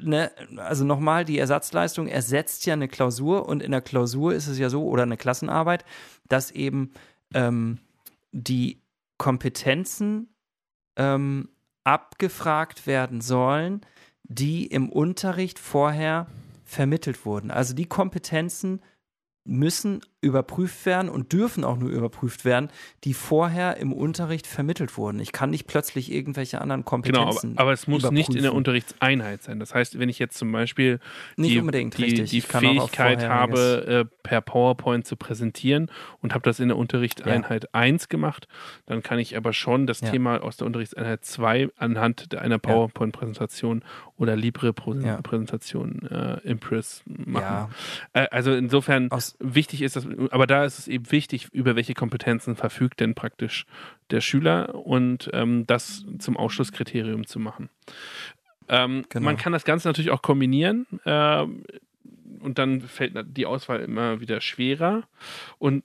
[0.00, 4.58] Ne, also nochmal, die Ersatzleistung ersetzt ja eine Klausur und in der Klausur ist es
[4.58, 5.84] ja so, oder eine Klassenarbeit,
[6.28, 6.92] dass eben
[7.34, 7.78] ähm,
[8.32, 8.80] die
[9.18, 10.28] Kompetenzen
[10.96, 11.48] ähm,
[11.84, 13.80] abgefragt werden sollen,
[14.22, 16.26] die im Unterricht vorher
[16.64, 17.50] vermittelt wurden.
[17.50, 18.82] Also die Kompetenzen
[19.44, 22.70] müssen überprüft werden und dürfen auch nur überprüft werden,
[23.04, 25.20] die vorher im Unterricht vermittelt wurden.
[25.20, 27.50] Ich kann nicht plötzlich irgendwelche anderen Kompetenzen.
[27.50, 29.60] Genau, aber, aber es muss nicht in der Unterrichtseinheit sein.
[29.60, 30.98] Das heißt, wenn ich jetzt zum Beispiel
[31.36, 32.30] nicht die, unbedingt, die, richtig.
[32.30, 35.88] die Fähigkeit habe, äh, per PowerPoint zu präsentieren
[36.20, 37.70] und habe das in der Unterrichtseinheit ja.
[37.72, 38.48] 1 gemacht,
[38.86, 40.10] dann kann ich aber schon das ja.
[40.10, 43.84] Thema aus der Unterrichtseinheit 2 anhand einer PowerPoint-Präsentation
[44.16, 47.72] oder Libre-Präsentation äh, Impress machen.
[48.12, 51.94] Äh, also insofern aus wichtig ist, dass aber da ist es eben wichtig, über welche
[51.94, 53.66] Kompetenzen verfügt denn praktisch
[54.10, 57.70] der Schüler und ähm, das zum Ausschlusskriterium zu machen.
[58.68, 59.24] Ähm, genau.
[59.24, 61.44] Man kann das Ganze natürlich auch kombinieren äh,
[62.40, 65.08] und dann fällt die Auswahl immer wieder schwerer.
[65.58, 65.84] Und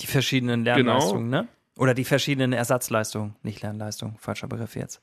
[0.00, 0.64] die verschiedenen.
[0.64, 1.42] Lernleistungen, genau.
[1.42, 1.48] ne?
[1.76, 5.00] Oder die verschiedenen Ersatzleistungen, nicht Lernleistung, falscher Begriff jetzt.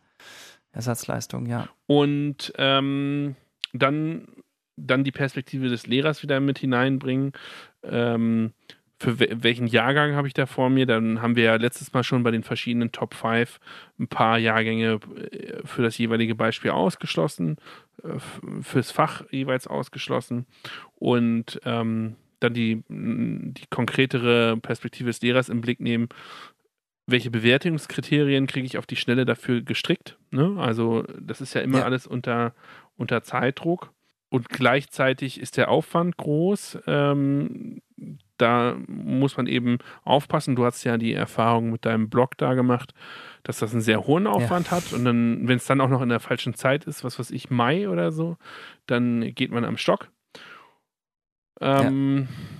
[0.71, 1.69] Ersatzleistungen, ja.
[1.87, 3.35] Und ähm,
[3.73, 4.27] dann
[4.77, 7.33] dann die Perspektive des Lehrers wieder mit hineinbringen.
[7.83, 8.53] Ähm,
[8.99, 10.87] für welchen Jahrgang habe ich da vor mir?
[10.87, 13.59] Dann haben wir ja letztes Mal schon bei den verschiedenen Top 5
[13.99, 14.99] ein paar Jahrgänge
[15.31, 17.57] äh, für das jeweilige Beispiel ausgeschlossen,
[18.03, 18.17] äh,
[18.61, 20.47] fürs Fach jeweils ausgeschlossen
[20.95, 26.09] und ähm, dann die, die konkretere Perspektive des Lehrers im Blick nehmen.
[27.05, 30.17] Welche Bewertungskriterien kriege ich auf die Schnelle dafür gestrickt?
[30.29, 30.55] Ne?
[30.57, 31.85] Also, das ist ja immer ja.
[31.85, 32.53] alles unter,
[32.97, 33.93] unter Zeitdruck
[34.29, 36.79] und gleichzeitig ist der Aufwand groß.
[36.87, 37.81] Ähm,
[38.37, 40.55] da muss man eben aufpassen.
[40.55, 42.93] Du hast ja die Erfahrung mit deinem Blog da gemacht,
[43.43, 44.71] dass das einen sehr hohen Aufwand ja.
[44.73, 44.93] hat.
[44.93, 47.49] Und dann, wenn es dann auch noch in der falschen Zeit ist, was weiß ich,
[47.49, 48.37] Mai oder so,
[48.85, 50.09] dann geht man am Stock.
[51.59, 52.56] Ähm, ja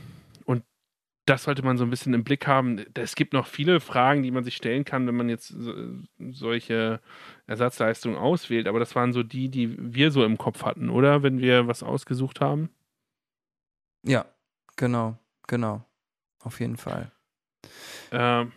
[1.27, 2.85] das sollte man so ein bisschen im Blick haben.
[2.93, 5.53] Es gibt noch viele Fragen, die man sich stellen kann, wenn man jetzt
[6.31, 7.01] solche
[7.47, 11.23] Ersatzleistung auswählt, aber das waren so die, die wir so im Kopf hatten, oder?
[11.23, 12.69] Wenn wir was ausgesucht haben.
[14.03, 14.25] Ja,
[14.77, 15.83] genau, genau.
[16.43, 17.11] Auf jeden Fall.
[18.11, 18.53] Ähm,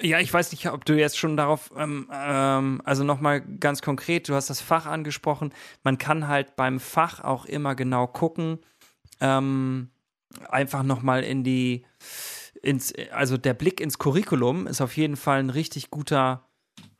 [0.00, 4.28] ja, ich weiß nicht, ob du jetzt schon darauf, ähm, ähm, also nochmal ganz konkret,
[4.28, 5.52] du hast das Fach angesprochen.
[5.82, 8.58] Man kann halt beim Fach auch immer genau gucken,
[9.20, 9.90] ähm,
[10.48, 11.84] einfach nochmal in die,
[12.62, 16.44] ins, also der Blick ins Curriculum ist auf jeden Fall ein richtig guter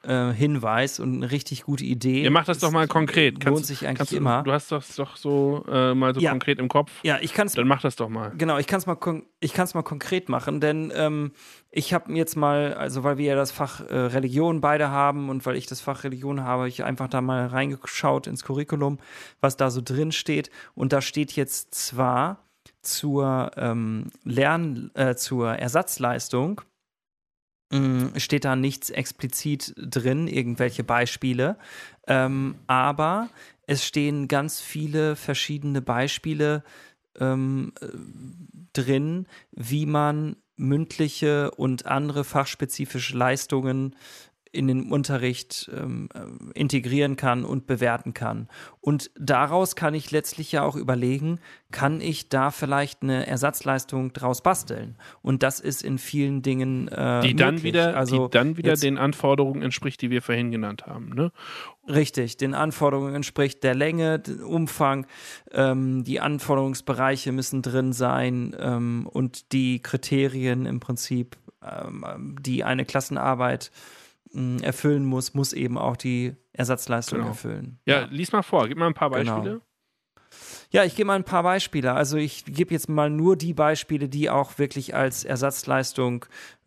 [0.04, 2.22] äh, Hinweis und eine richtig gute Idee.
[2.24, 3.34] Ihr macht das doch mal konkret.
[3.34, 4.42] Lohnt Kannst, sich eigentlich du, immer.
[4.42, 6.30] Du hast das doch so äh, mal so Ja.
[6.30, 6.90] konkret im Kopf.
[7.04, 8.32] Ja, ich kann es Dann mach das doch mal.
[8.36, 8.98] Genau, ich kann es mal,
[9.40, 11.32] ich kann's mal konkret machen, denn ähm,
[11.70, 15.28] ich habe mir jetzt mal, also weil wir ja das Fach äh, Religion beide haben
[15.28, 18.98] und weil ich das Fach Religion habe, ich einfach da mal reingeschaut ins Curriculum,
[19.40, 20.50] was da so drin steht.
[20.74, 22.44] Und da steht jetzt zwar
[22.82, 26.62] zur ähm, Lern, äh, zur Ersatzleistung
[27.72, 31.56] mh, steht da nichts explizit drin, irgendwelche Beispiele,
[32.06, 33.28] ähm, aber
[33.66, 36.64] es stehen ganz viele verschiedene Beispiele
[37.18, 37.86] ähm, äh,
[38.72, 43.96] drin, wie man mündliche und andere fachspezifische Leistungen
[44.52, 48.48] in den Unterricht ähm, äh, integrieren kann und bewerten kann.
[48.80, 54.42] Und daraus kann ich letztlich ja auch überlegen, kann ich da vielleicht eine Ersatzleistung draus
[54.42, 54.96] basteln?
[55.22, 57.72] Und das ist in vielen Dingen äh, Die dann möglich.
[57.72, 61.08] wieder, also die dann wieder den Anforderungen entspricht, die wir vorhin genannt haben.
[61.10, 61.32] Ne?
[61.88, 65.06] Richtig, den Anforderungen entspricht der Länge, den Umfang,
[65.50, 72.84] ähm, die Anforderungsbereiche müssen drin sein ähm, und die Kriterien im Prinzip, ähm, die eine
[72.84, 74.01] Klassenarbeit mh,
[74.62, 77.30] erfüllen muss, muss eben auch die Ersatzleistung Genau.
[77.30, 77.78] erfüllen.
[77.86, 79.34] Ja, lies mal vor, gib mal ein paar Genau.
[79.36, 79.60] Beispiele.
[80.70, 81.92] Ja, ich gebe mal ein paar Beispiele.
[81.92, 86.24] Also ich gebe jetzt mal nur die Beispiele, die auch wirklich als Ersatzleistung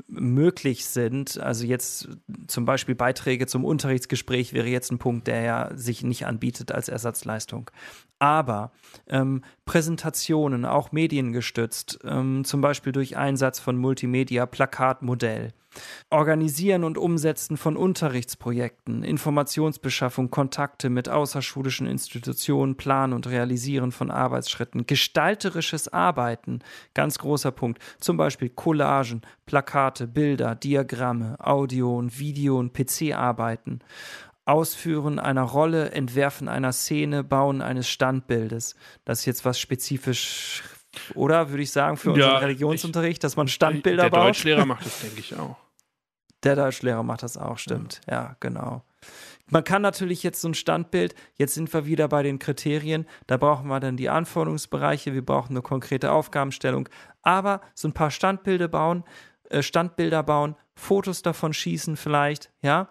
[0.08, 1.39] möglich sind.
[1.39, 2.10] Also jetzt
[2.45, 6.89] zum Beispiel Beiträge zum Unterrichtsgespräch wäre jetzt ein Punkt, der ja sich nicht anbietet als
[6.89, 7.71] Ersatzleistung.
[8.19, 8.71] Aber
[9.08, 15.54] ähm, Präsentationen, auch mediengestützt, ähm, zum Beispiel durch Einsatz von Multimedia, Plakatmodell,
[16.10, 24.86] Organisieren und Umsetzen von Unterrichtsprojekten, Informationsbeschaffung, Kontakte mit außerschulischen Institutionen, Plan und Realisieren von Arbeitsschritten,
[24.86, 26.60] gestalterisches Arbeiten,
[26.94, 33.80] ganz großer Punkt, zum Beispiel Collagen, Plakate, Bilder, Diagramme, Audio und Video und PC-Arbeiten,
[34.46, 38.76] Ausführen einer Rolle, Entwerfen einer Szene, Bauen eines Standbildes.
[39.04, 40.62] Das ist jetzt was spezifisch,
[41.16, 44.28] oder würde ich sagen, für unseren Ja, Religionsunterricht, dass man Standbilder Der baut?
[44.28, 45.58] Deutschlehrer macht das, denke ich, auch.
[46.45, 48.01] Der Deutschlehrer macht das auch, stimmt.
[48.08, 48.84] Ja, genau.
[49.47, 53.38] Man kann natürlich jetzt so ein Standbild, jetzt sind wir wieder bei den Kriterien, da
[53.38, 56.88] brauchen wir dann die Anforderungsbereiche, wir brauchen eine konkrete Aufgabenstellung,
[57.21, 59.03] aber so ein paar Standbilder bauen,
[59.49, 62.89] äh, Standbilder bauen, Fotos davon schießen vielleicht, ja,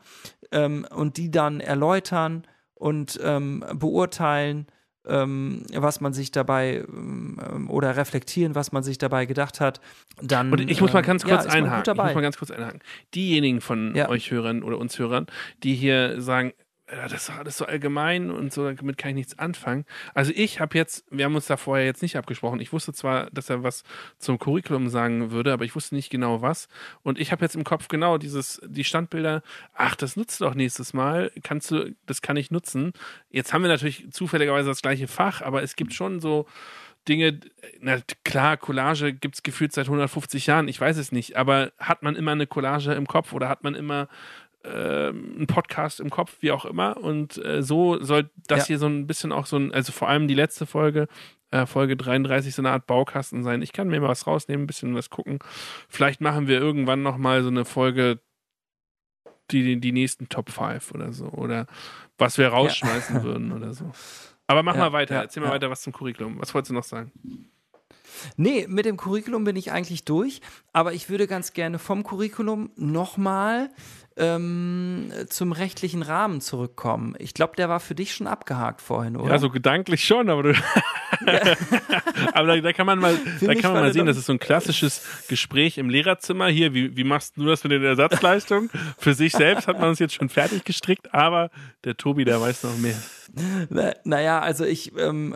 [0.53, 4.67] ähm, und die dann erläutern und ähm, beurteilen,
[5.07, 9.81] ähm, was man sich dabei ähm, oder reflektieren, was man sich dabei gedacht hat,
[10.23, 10.51] dann.
[10.53, 11.93] Und ich muss mal ähm, ganz ja, kurz gut einhaken.
[11.93, 12.81] Ich muss mal ganz kurz einhaken.
[13.15, 14.09] Diejenigen von Ja.
[14.09, 15.27] euch Hörern oder uns Hörern,
[15.63, 16.53] die hier sagen,
[16.87, 19.87] das ist alles so allgemein und so, damit kann ich nichts anfangen.
[20.13, 22.61] Also ich habe jetzt, wir haben uns da vorher jetzt nicht abgesprochen.
[22.61, 23.85] Ich wusste zwar, dass er was
[24.19, 26.69] zum Curriculum sagen würde, aber ich wusste nicht genau was.
[27.03, 29.43] Und ich habe jetzt im Kopf genau dieses, die Standbilder,
[29.73, 32.93] ach, das nutzt du doch nächstes Mal, kannst du, das kann ich nutzen.
[33.31, 36.47] Jetzt haben wir natürlich zufälligerweise das gleiche Fach, aber es gibt schon so
[37.09, 37.41] Dinge,
[37.81, 42.03] na klar, Collage gibt es gefühlt seit 150 Jahren, ich weiß es nicht, aber hat
[42.03, 44.09] man immer eine Collage im Kopf oder hat man immer
[44.65, 46.97] ähm, einen Podcast im Kopf, wie auch immer.
[46.97, 48.67] Und äh, so soll das Ja.
[48.67, 51.07] hier so ein bisschen auch so ein, also vor allem die letzte Folge,
[51.51, 53.63] äh, Folge 33, so eine Art Baukasten sein.
[53.63, 55.39] Ich kann mir mal was rausnehmen, ein bisschen was gucken.
[55.89, 58.21] Vielleicht machen wir irgendwann nochmal so eine Folge,
[59.51, 61.27] die, die nächsten Top 5 oder so.
[61.27, 61.67] Oder
[62.19, 63.91] was wir rausschmeißen würden oder so.
[64.47, 65.55] Aber mach Ja, mal weiter, ja, erzähl mal ja.
[65.55, 66.39] weiter was zum Curriculum.
[66.41, 67.13] Was wolltest du noch sagen?
[68.37, 70.41] Nee, mit dem Curriculum bin ich eigentlich durch,
[70.73, 73.71] aber ich würde ganz gerne vom Curriculum nochmal
[74.17, 77.15] ähm, zum rechtlichen Rahmen zurückkommen.
[77.19, 79.33] Ich glaube, der war für dich schon abgehakt vorhin, oder?
[79.33, 80.55] Ja, so gedanklich schon, aber du.
[82.33, 84.39] aber da, da kann man mal, da kann man mal sehen, das ist so ein
[84.39, 86.49] klassisches Gespräch im Lehrerzimmer.
[86.49, 88.71] Hier, wie, wie machst du das mit den Ersatzleistungen?
[88.99, 91.51] Für sich selbst hat man es jetzt schon fertig gestrickt, aber
[91.85, 92.97] der Tobi, der weiß noch mehr.
[93.69, 95.35] Na- Naja, also ich, ähm,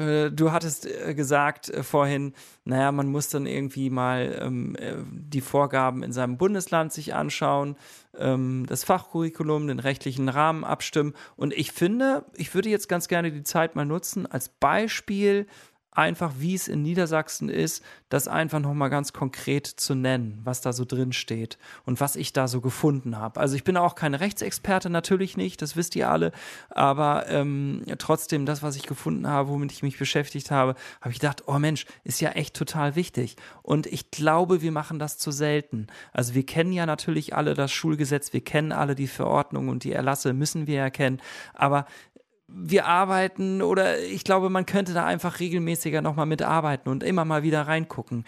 [0.00, 2.32] äh, du hattest äh, gesagt äh, vorhin,
[2.64, 7.76] naja, man muss dann irgendwie mal ähm, äh, die Vorgaben in seinem Bundesland sich anschauen,
[8.16, 11.14] ähm, das Fachcurriculum, den rechtlichen Rahmen abstimmen.
[11.36, 15.46] Und ich finde, ich würde jetzt ganz gerne die Zeit mal nutzen, als Beispiel
[15.94, 20.72] einfach, wie es in Niedersachsen ist, das einfach nochmal ganz konkret zu nennen, was da
[20.72, 23.40] so drin steht und was ich da so gefunden habe.
[23.40, 26.32] Also ich bin auch keine Rechtsexperte, natürlich nicht, das wisst ihr alle,
[26.70, 31.20] aber ähm, trotzdem das, was ich gefunden habe, womit ich mich beschäftigt habe, habe ich
[31.20, 33.36] gedacht, oh Mensch, ist ja echt total wichtig.
[33.62, 35.86] Und ich glaube, wir machen das zu selten.
[36.12, 39.92] Also wir kennen ja natürlich alle das Schulgesetz, wir kennen alle die Verordnungen und die
[39.92, 41.20] Erlasse, müssen wir ja kennen,
[41.54, 41.86] aber
[42.46, 47.42] wir arbeiten oder ich glaube, man könnte da einfach regelmäßiger nochmal mitarbeiten und immer mal
[47.42, 48.24] wieder reingucken.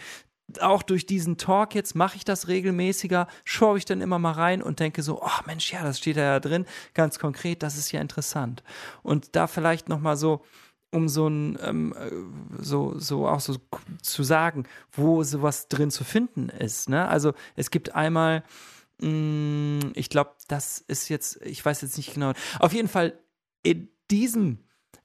[0.60, 4.62] auch durch diesen Talk jetzt mache ich das regelmäßiger, schaue ich dann immer mal rein
[4.62, 7.76] und denke so, ach oh Mensch, ja, das steht da ja drin, ganz konkret, das
[7.76, 8.62] ist ja interessant.
[9.02, 10.44] Und da vielleicht noch mal so,
[10.92, 11.94] um so ein, ähm,
[12.58, 13.56] so, so auch so
[14.02, 16.88] zu sagen, wo sowas drin zu finden ist.
[16.88, 17.08] Ne?
[17.08, 18.44] Also es gibt einmal,
[19.00, 23.18] mh, mm, ich glaube, das ist jetzt, ich weiß jetzt nicht genau, auf jeden Fall
[24.10, 24.58] diesem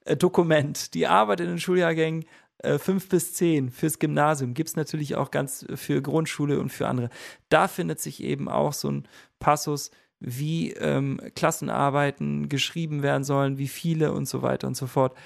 [0.04, 2.24] äh, Dokument, die Arbeit in den Schuljahrgängen
[2.58, 6.88] äh, 5 bis 10 fürs Gymnasium, gibt es natürlich auch ganz für Grundschule und für
[6.88, 7.10] andere.
[7.48, 13.68] Da findet sich eben auch so ein Passus, wie ähm, Klassenarbeiten geschrieben werden sollen, wie
[13.68, 15.16] viele und so weiter und so fort.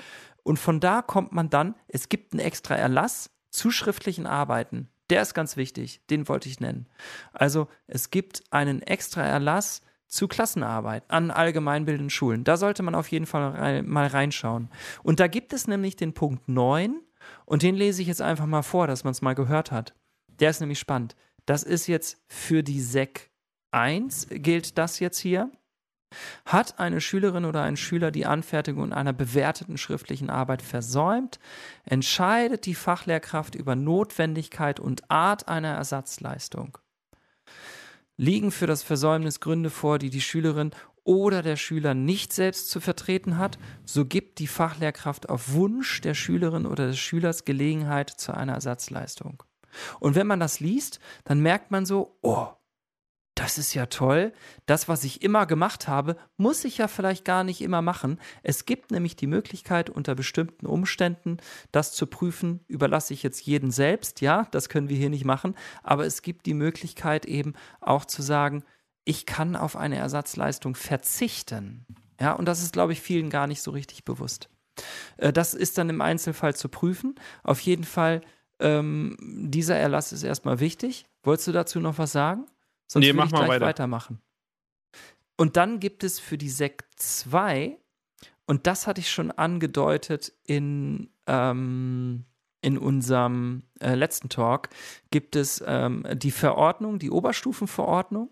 [0.42, 4.88] Und von da kommt man dann, es gibt einen extra Erlass zu schriftlichen Arbeiten.
[5.10, 6.86] Der ist ganz wichtig, den wollte ich nennen.
[7.32, 12.44] Also es gibt einen extra Erlass zu Klassenarbeit an allgemeinbildenden Schulen.
[12.44, 14.70] Da sollte man auf jeden Fall mal reinschauen.
[15.02, 17.00] Und da gibt es nämlich den Punkt 9
[17.44, 19.94] und den lese ich jetzt einfach mal vor, dass man es mal gehört hat.
[20.40, 21.16] Der ist nämlich spannend.
[21.44, 23.30] Das ist jetzt für die SEC
[23.70, 25.50] 1 gilt das jetzt hier.
[26.44, 31.38] Hat eine Schülerin oder ein Schüler die Anfertigung einer bewerteten schriftlichen Arbeit versäumt,
[31.84, 36.78] entscheidet die Fachlehrkraft über Notwendigkeit und Art einer Ersatzleistung.
[38.16, 40.70] Liegen für das Versäumnis Gründe vor, die die Schülerin
[41.04, 46.14] oder der Schüler nicht selbst zu vertreten hat, so gibt die Fachlehrkraft auf Wunsch der
[46.14, 49.42] Schülerin oder des Schülers Gelegenheit zu einer Ersatzleistung.
[50.00, 52.48] Und wenn man das liest, dann merkt man so, oh,
[53.36, 54.32] das ist ja toll.
[54.64, 58.18] Das, was ich immer gemacht habe, muss ich ja vielleicht gar nicht immer machen.
[58.42, 61.36] Es gibt nämlich die Möglichkeit, unter bestimmten Umständen
[61.70, 62.64] das zu prüfen.
[62.66, 64.22] Überlasse ich jetzt jeden selbst.
[64.22, 65.54] Ja, das können wir hier nicht machen.
[65.82, 68.64] Aber es gibt die Möglichkeit eben auch zu sagen,
[69.04, 71.84] ich kann auf eine Ersatzleistung verzichten.
[72.18, 74.48] Ja, und das ist, glaube ich, vielen gar nicht so richtig bewusst.
[75.18, 77.14] Äh, das ist dann im Einzelfall zu prüfen.
[77.42, 78.22] Auf jeden Fall,
[78.60, 81.04] ähm, dieser Erlass ist erstmal wichtig.
[81.22, 82.46] Wolltest du dazu noch was sagen?
[82.86, 83.66] Sonst nee, mach ich gleich weiter.
[83.66, 84.20] weitermachen.
[85.36, 87.78] Und dann gibt es für die Sek 2,
[88.46, 92.24] und das hatte ich schon angedeutet in, ähm,
[92.62, 94.68] in unserem äh, letzten Talk,
[95.10, 98.30] gibt es ähm, die Verordnung, die Oberstufenverordnung.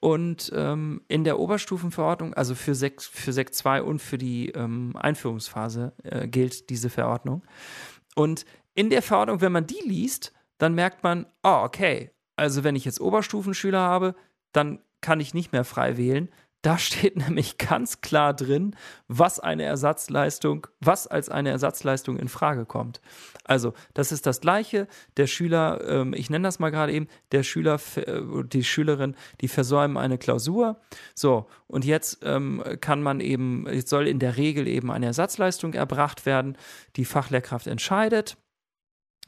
[0.00, 4.94] Und ähm, in der Oberstufenverordnung, also für Sek, für Sek 2 und für die ähm,
[4.96, 7.42] Einführungsphase äh, gilt diese Verordnung.
[8.14, 12.76] Und in der Verordnung, wenn man die liest, dann merkt man, oh, okay, also wenn
[12.76, 14.14] ich jetzt Oberstufenschüler habe,
[14.52, 16.28] dann kann ich nicht mehr frei wählen.
[16.64, 18.74] Da steht nämlich ganz klar drin,
[19.06, 23.02] was eine Ersatzleistung, was als eine Ersatzleistung in Frage kommt.
[23.44, 24.88] Also, das ist das Gleiche.
[25.18, 29.48] Der Schüler, ähm, ich nenne das mal gerade eben, der Schüler, äh, die Schülerin, die
[29.48, 30.80] versäumen eine Klausur.
[31.14, 35.74] So, und jetzt ähm, kann man eben, jetzt soll in der Regel eben eine Ersatzleistung
[35.74, 36.56] erbracht werden.
[36.96, 38.38] Die Fachlehrkraft entscheidet,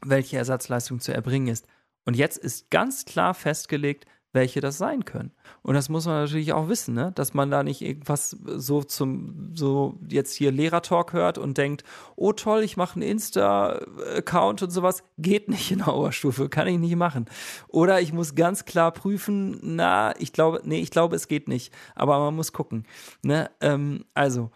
[0.02, 1.66] welche Ersatzleistung zu erbringen ist.
[2.06, 5.32] Und jetzt ist ganz klar festgelegt, welche das sein können.
[5.62, 7.10] Und das muss man natürlich auch wissen, ne?
[7.14, 11.82] dass man da nicht irgendwas so zum, so jetzt hier Lehrertalk hört und denkt,
[12.14, 15.02] oh toll, ich mache einen Insta-Account und sowas.
[15.18, 17.26] Geht nicht in der Oberstufe, kann ich nicht machen.
[17.66, 21.74] Oder ich muss ganz klar prüfen, na, ich glaube, nee, ich glaube, es geht nicht.
[21.96, 22.86] Aber man muss gucken.
[23.22, 23.50] Ne?
[23.60, 24.50] Ähm, also,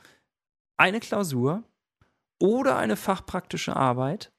[0.77, 1.65] eine Klausur
[2.39, 4.31] oder eine fachpraktische Arbeit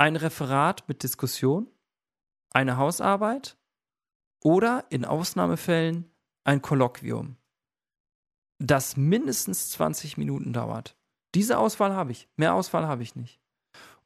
[0.00, 1.68] ein Referat mit Diskussion,
[2.54, 3.58] eine Hausarbeit
[4.42, 6.10] oder in Ausnahmefällen
[6.42, 7.36] ein Kolloquium,
[8.58, 10.96] das mindestens 20 Minuten dauert.
[11.34, 12.28] Diese Auswahl habe ich.
[12.36, 13.42] Mehr Auswahl habe ich nicht.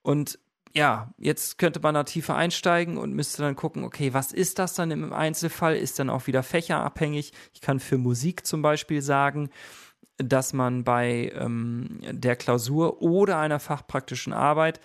[0.03, 0.41] Und
[0.75, 4.75] ja, jetzt könnte man da tiefer einsteigen und müsste dann gucken, okay, was ist das
[4.75, 5.77] dann im Einzelfall?
[5.77, 7.33] Ist dann auch wieder fächerabhängig.
[7.53, 9.49] Ich kann für Musik zum Beispiel sagen,
[10.17, 14.81] dass man bei ähm, der Klausur oder einer fachpraktischen Arbeit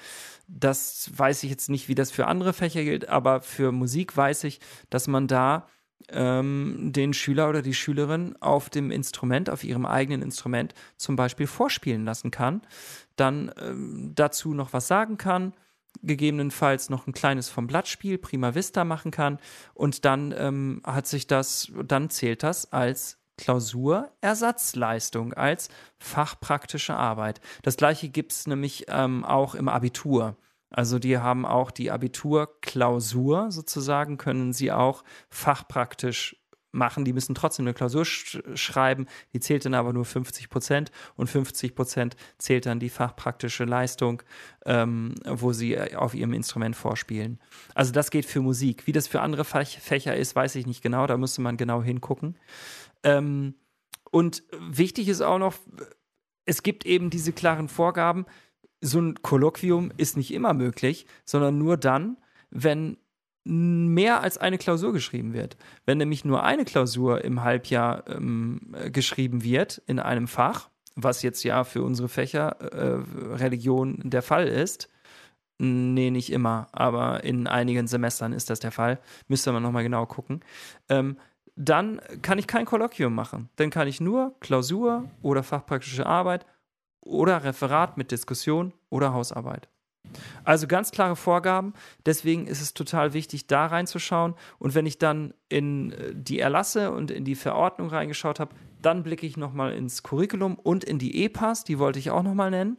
[0.50, 4.46] das weiß ich jetzt nicht, wie das für andere Fächer gilt, aber für Musik weiß
[4.46, 4.60] ich,
[4.90, 5.68] dass man da
[6.10, 11.48] ähm, den Schüler oder die Schülerin auf dem Instrument, auf ihrem eigenen Instrument zum Beispiel
[11.48, 12.62] vorspielen lassen kann,
[13.16, 15.54] dann ähm, dazu noch was sagen kann,
[16.02, 19.40] gegebenenfalls noch ein kleines vom Blattspiel, Prima Vista machen kann
[19.74, 27.40] und dann ähm, hat sich das, dann zählt das als Klausurersatzleistung als fachpraktische Arbeit.
[27.64, 30.36] Das gleiche gibt es nämlich ähm, auch im Abitur.
[30.70, 36.36] Also die haben auch die Abiturklausur sozusagen, können sie auch fachpraktisch
[36.72, 37.06] machen.
[37.06, 41.28] Die müssen trotzdem eine Klausur sch schreiben, die zählt dann aber nur 50 Prozent und
[41.28, 44.22] 50 Prozent zählt dann die fachpraktische Leistung,
[44.66, 47.40] ähm, wo sie auf ihrem Instrument vorspielen.
[47.74, 48.86] Also das geht für Musik.
[48.88, 52.38] Wie das für andere Fächer ist, weiß ich nicht genau, da müsste man genau hingucken.
[53.04, 53.56] Ähm,
[54.12, 55.56] und wichtig ist auch noch,
[56.46, 58.26] es gibt eben diese klaren Vorgaben.
[58.82, 62.18] So ein Kolloquium ist nicht immer möglich, sondern nur dann,
[62.50, 62.98] wenn
[63.44, 65.58] mehr als eine Klausur geschrieben wird.
[65.86, 71.44] Wenn nämlich nur eine Klausur im Halbjahr ähm, geschrieben wird in einem Fach, was jetzt
[71.44, 73.02] ja für unsere Fächer äh,
[73.36, 74.90] Religion der Fall ist,
[75.62, 78.98] Nee, nicht immer, aber in einigen Semestern ist das der Fall.
[79.28, 80.40] Müsste man nochmal genau gucken.
[80.88, 81.18] Ähm,
[81.62, 83.50] dann kann ich kein Kolloquium machen.
[83.58, 86.46] Dann kann ich nur Klausur oder fachpraktische Arbeit
[87.02, 89.68] oder Referat mit Diskussion oder Hausarbeit.
[90.46, 91.74] Also ganz klare Vorgaben.
[92.06, 94.36] Deswegen ist es total wichtig, da reinzuschauen.
[94.58, 99.04] Und wenn ich dann in äh, die Erlasse und in die Verordnung reingeschaut habe, dann
[99.04, 102.78] blicke ich nochmal ins Curriculum und in die EPAS, die wollte ich auch nochmal nennen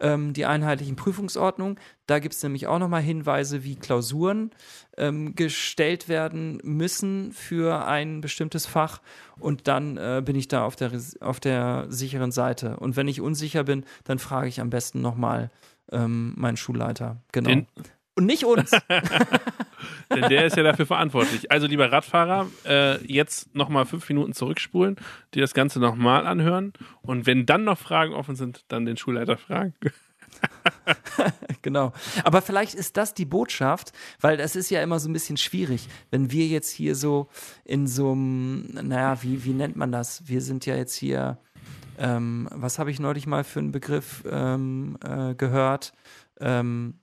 [0.00, 1.78] ähm, die einheitlichen Prüfungsordnungen.
[2.06, 4.50] Da gibt es nämlich auch nochmal Hinweise, wie Klausuren
[4.96, 9.00] ähm, gestellt werden müssen für ein bestimmtes Fach.
[9.38, 12.76] Und dann äh, bin ich da auf der, auf der sicheren Seite.
[12.76, 15.50] Und wenn ich unsicher bin, dann frage ich am besten nochmal
[15.92, 17.18] ähm, meinen Schulleiter.
[17.32, 17.48] Genau.
[17.48, 17.66] Den
[18.14, 18.70] und nicht uns.
[20.14, 21.50] Denn der ist ja dafür verantwortlich.
[21.50, 24.96] Also, lieber Radfahrer, äh, jetzt nochmal fünf Minuten zurückspulen,
[25.34, 29.36] dir das Ganze nochmal anhören und wenn dann noch Fragen offen sind, dann den Schulleiter
[29.36, 29.74] fragen.
[31.62, 31.92] genau.
[32.24, 35.88] Aber vielleicht ist das die Botschaft, weil das ist ja immer so ein bisschen schwierig,
[36.10, 37.28] wenn wir jetzt hier so
[37.64, 40.26] in so einem, naja, wie, wie nennt man das?
[40.26, 41.38] Wir sind ja jetzt hier,
[41.98, 45.92] ähm, was habe ich neulich mal für einen Begriff ähm, äh, gehört?
[46.40, 47.00] Ähm,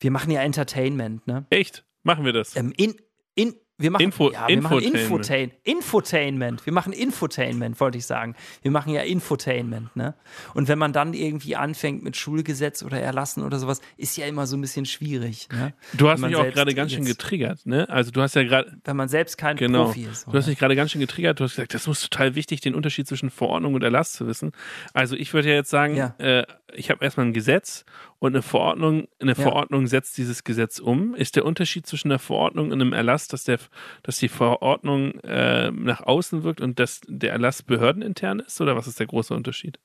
[0.00, 1.46] wir machen ja Entertainment, ne?
[1.50, 1.84] Echt?
[2.02, 2.56] Machen wir das?
[2.56, 2.96] Ähm, in,
[3.34, 4.92] in, wir machen, Info, ja, wir Infotainment.
[4.92, 6.66] machen Infotain, Infotainment.
[6.66, 8.36] Wir machen Infotainment, wollte ich sagen.
[8.60, 10.14] Wir machen ja Infotainment, ne?
[10.52, 14.46] Und wenn man dann irgendwie anfängt mit Schulgesetz oder Erlassen oder sowas, ist ja immer
[14.46, 15.48] so ein bisschen schwierig.
[15.50, 15.72] Ne?
[15.94, 17.88] Du hast mich auch gerade ganz schön getriggert, ne?
[17.88, 18.76] Also du hast ja gerade.
[18.84, 20.26] Wenn man selbst kein genau, Profi ist.
[20.26, 20.32] Oder?
[20.32, 21.40] Du hast mich gerade ganz schön getriggert.
[21.40, 24.52] Du hast gesagt, das muss total wichtig, den Unterschied zwischen Verordnung und Erlass zu wissen.
[24.92, 26.14] Also ich würde ja jetzt sagen, ja.
[26.18, 26.44] Äh,
[26.74, 27.84] ich habe erstmal ein Gesetz
[28.18, 29.34] und eine Verordnung, eine ja.
[29.34, 31.14] Verordnung setzt dieses Gesetz um.
[31.14, 33.58] Ist der Unterschied zwischen einer Verordnung und einem Erlass, dass der,
[34.02, 38.60] dass die Verordnung äh, nach außen wirkt und dass der Erlass behördenintern ist?
[38.60, 39.78] Oder was ist der große Unterschied?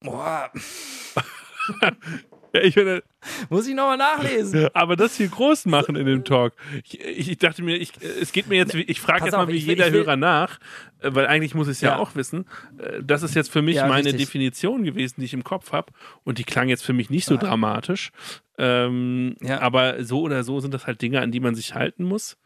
[0.00, 0.50] Boah.
[2.52, 3.02] Ja, ich meine,
[3.50, 4.68] Muss ich nochmal nachlesen.
[4.74, 6.54] Aber das hier groß machen in dem Talk.
[6.84, 9.92] Ich, ich dachte mir, ich, es geht mir jetzt, ich frage jetzt mal wie jeder
[9.92, 10.58] will, Hörer nach,
[11.00, 11.92] äh, weil eigentlich muss ich es ja.
[11.92, 11.98] ja.
[11.98, 12.46] auch wissen.
[12.78, 14.26] Äh, das ist jetzt für mich ja, meine richtig.
[14.26, 15.92] Definition gewesen, die ich im Kopf habe.
[16.24, 18.10] Und die klang jetzt für mich nicht so dramatisch.
[18.58, 19.60] Ähm, ja.
[19.60, 22.36] Aber so oder so sind das halt Dinge, an die man sich halten muss.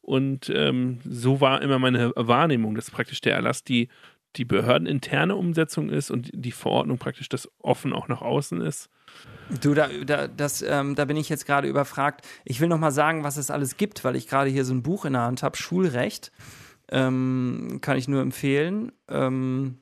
[0.00, 3.88] Und ähm, so war immer meine Wahrnehmung, dass praktisch der Erlass die,
[4.36, 8.90] die behördeninterne Umsetzung ist und die Verordnung praktisch das offen auch nach außen ist.
[9.60, 12.26] Du, da, da, das, ähm, da bin ich jetzt gerade überfragt.
[12.44, 14.82] Ich will noch mal sagen, was es alles gibt, weil ich gerade hier so ein
[14.82, 16.32] Buch in der Hand habe, Schulrecht.
[16.90, 19.78] Ähm, kann ich nur empfehlen, ähm,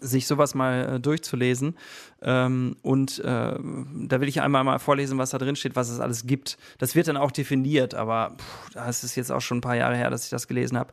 [0.00, 1.76] sich sowas mal äh, durchzulesen.
[2.22, 6.00] Ähm, und äh, da will ich einmal mal vorlesen, was da drin steht, was es
[6.00, 6.58] alles gibt.
[6.78, 8.36] Das wird dann auch definiert, aber
[8.72, 10.92] das ist jetzt auch schon ein paar Jahre her, dass ich das gelesen habe.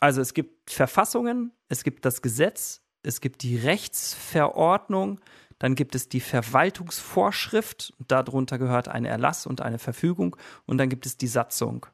[0.00, 5.20] Also es gibt Verfassungen, es gibt das Gesetz, es gibt die Rechtsverordnung,
[5.58, 10.36] dann gibt es die Verwaltungsvorschrift, darunter gehört ein Erlass und eine Verfügung
[10.66, 11.86] und dann gibt es die Satzung.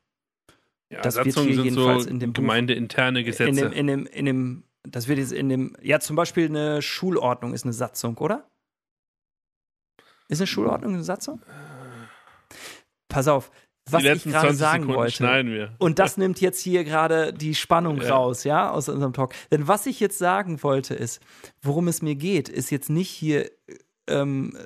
[0.90, 3.48] Ja, das Satzungen wird hier jedenfalls so in dem gemeindeinterne Gesetze.
[3.48, 6.82] In dem, in dem, in dem, das wird jetzt in dem, ja zum Beispiel eine
[6.82, 8.48] Schulordnung ist eine Satzung, oder?
[10.28, 11.42] Ist eine Schulordnung eine Satzung?
[13.08, 13.50] Pass auf,
[13.92, 15.72] was ich gerade sagen Sekunden wollte.
[15.78, 18.10] Und das nimmt jetzt hier gerade die Spannung ja.
[18.14, 19.34] raus, ja, aus unserem Talk.
[19.50, 21.20] Denn was ich jetzt sagen wollte, ist,
[21.62, 23.50] worum es mir geht, ist jetzt nicht hier
[24.06, 24.56] ähm,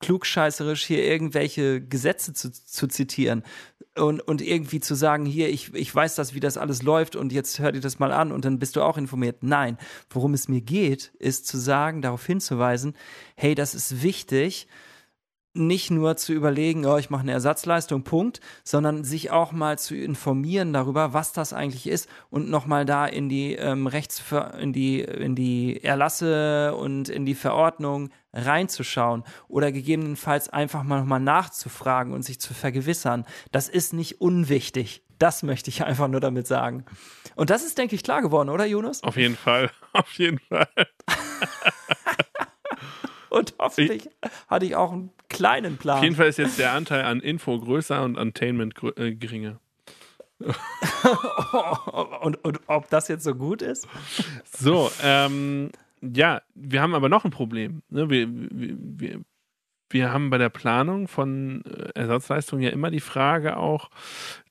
[0.00, 3.42] klugscheißerisch hier irgendwelche Gesetze zu, zu zitieren
[3.96, 7.32] und, und irgendwie zu sagen, hier, ich, ich weiß das, wie das alles läuft und
[7.32, 9.42] jetzt hör dir das mal an und dann bist du auch informiert.
[9.42, 9.78] Nein,
[10.10, 12.94] worum es mir geht, ist zu sagen, darauf hinzuweisen,
[13.36, 14.68] hey, das ist wichtig,
[15.56, 19.94] nicht nur zu überlegen, oh, ich mache eine Ersatzleistung, Punkt, sondern sich auch mal zu
[19.94, 24.22] informieren darüber, was das eigentlich ist und nochmal da in die ähm, Rechts
[24.58, 31.20] in die in die Erlasse und in die Verordnung reinzuschauen oder gegebenenfalls einfach mal nochmal
[31.20, 33.24] nachzufragen und sich zu vergewissern.
[33.52, 35.02] Das ist nicht unwichtig.
[35.18, 36.84] Das möchte ich einfach nur damit sagen.
[37.36, 39.02] Und das ist, denke ich, klar geworden, oder, Jonas?
[39.02, 39.70] Auf jeden Fall.
[39.92, 40.68] Auf jeden Fall.
[43.36, 44.08] Und hoffentlich
[44.48, 45.98] hatte ich auch einen kleinen Plan.
[45.98, 49.60] Auf jeden Fall ist jetzt der Anteil an Info größer und Attainment äh, geringer.
[52.20, 53.88] und, und ob das jetzt so gut ist?
[54.44, 55.70] So, ähm,
[56.00, 57.82] ja, wir haben aber noch ein Problem.
[57.88, 58.08] Ne?
[58.10, 59.20] Wir, wir, wir,
[59.90, 63.90] wir haben bei der Planung von äh, Ersatzleistungen ja immer die Frage auch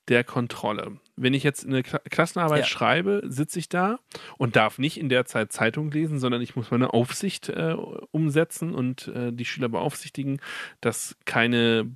[0.08, 2.66] der Kontrolle wenn ich jetzt eine Klassenarbeit ja.
[2.66, 4.00] schreibe, sitze ich da
[4.38, 7.76] und darf nicht in der Zeit Zeitung lesen, sondern ich muss meine Aufsicht äh,
[8.12, 10.42] umsetzen und äh, die Schüler beaufsichtigen,
[10.82, 11.90] dass keine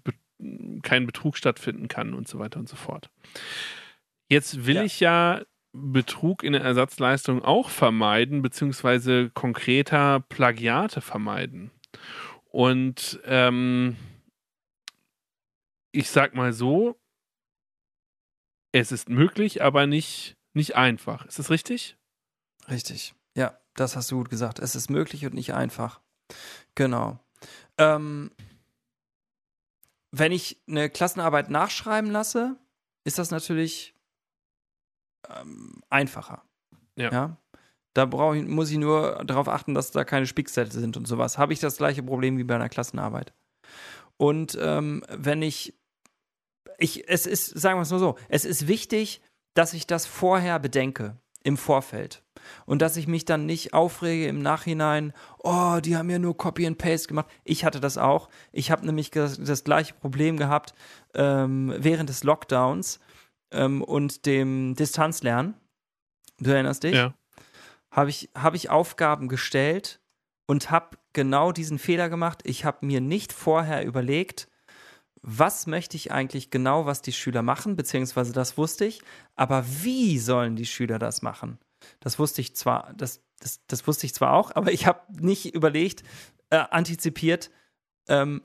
[0.83, 3.09] kein Betrug stattfinden kann und so weiter und so fort.
[4.29, 4.83] Jetzt will Ja.
[4.83, 5.41] ich ja
[5.73, 11.71] Betrug in der Ersatzleistung auch vermeiden, beziehungsweise konkreter Plagiate vermeiden.
[12.45, 13.97] Und ähm,
[15.91, 16.95] ich sag mal so,
[18.71, 21.25] es ist möglich, aber nicht, nicht einfach.
[21.25, 21.97] Ist das richtig?
[22.69, 23.15] Richtig.
[23.35, 24.59] Ja, das hast du gut gesagt.
[24.59, 26.01] Es ist möglich und nicht einfach.
[26.75, 27.19] Genau.
[27.77, 28.31] Ähm,
[30.11, 32.57] wenn ich eine Klassenarbeit nachschreiben lasse,
[33.03, 33.93] ist das natürlich
[35.29, 36.43] ähm, einfacher.
[36.95, 37.37] Ja.
[37.93, 41.37] Da brauche ich, muss ich nur darauf achten, dass da keine Spickzettel sind und sowas.
[41.37, 43.33] Habe ich das gleiche Problem wie bei einer Klassenarbeit.
[44.17, 45.73] Und ähm, wenn ich,
[46.79, 49.21] ich, es ist, sagen wir es nur so, es ist wichtig,
[49.53, 52.23] dass ich das vorher bedenke, im Vorfeld.
[52.65, 56.65] Und dass ich mich dann nicht aufrege im Nachhinein, oh, die haben ja nur Copy
[56.65, 57.27] and Paste gemacht.
[57.43, 58.29] Ich hatte das auch.
[58.51, 60.73] Ich habe nämlich das, das gleiche Problem gehabt
[61.13, 62.99] ähm, während des Lockdowns
[63.51, 65.55] ähm, und dem Distanzlernen.
[66.39, 66.95] Du erinnerst dich?
[66.95, 67.13] Ja.
[67.91, 69.99] habe ich, hab ich Aufgaben gestellt
[70.47, 72.41] und habe genau diesen Fehler gemacht.
[72.45, 74.48] Ich habe mir nicht vorher überlegt,
[75.21, 79.01] was möchte ich eigentlich genau, was die Schüler machen, beziehungsweise das wusste ich,
[79.35, 81.59] aber wie sollen die Schüler das machen?
[81.99, 85.53] Das wusste ich zwar, das, das, das wusste ich zwar auch, aber ich habe nicht
[85.53, 86.03] überlegt,
[86.49, 87.51] äh, antizipiert,
[88.07, 88.43] ähm,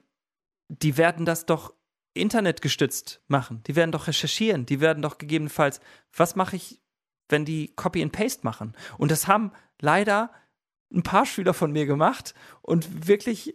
[0.68, 1.74] die werden das doch
[2.14, 3.62] internetgestützt machen.
[3.66, 4.66] Die werden doch recherchieren.
[4.66, 5.80] Die werden doch gegebenenfalls,
[6.16, 6.80] was mache ich,
[7.28, 8.74] wenn die Copy and Paste machen?
[8.98, 10.30] Und das haben leider
[10.92, 13.54] ein paar Schüler von mir gemacht und wirklich,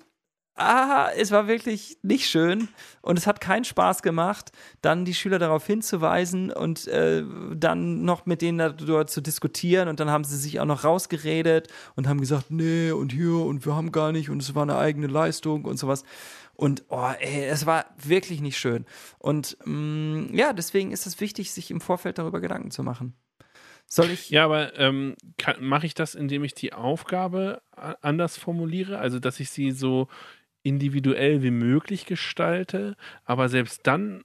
[0.60, 2.68] ah, es war wirklich nicht schön
[3.02, 4.52] und es hat keinen Spaß gemacht,
[4.82, 7.24] dann die Schüler darauf hinzuweisen und äh,
[7.56, 11.70] dann noch mit denen darüber zu diskutieren und dann haben sie sich auch noch rausgeredet
[11.96, 14.78] und haben gesagt, nee und hier und wir haben gar nicht und es war eine
[14.78, 16.04] eigene Leistung und sowas.
[16.54, 18.86] Und oh, ey, es war wirklich nicht schön.
[19.18, 23.16] Und mh, ja, deswegen ist es wichtig, sich im Vorfeld darüber Gedanken zu machen.
[23.92, 24.30] Soll ich?
[24.30, 25.16] Ja, aber ähm,
[25.60, 27.62] mache ich das, indem ich die Aufgabe
[28.02, 29.00] anders formuliere?
[29.00, 30.10] Also, dass ich sie so
[30.64, 32.96] individuell wie möglich gestalte,
[33.26, 34.24] aber selbst dann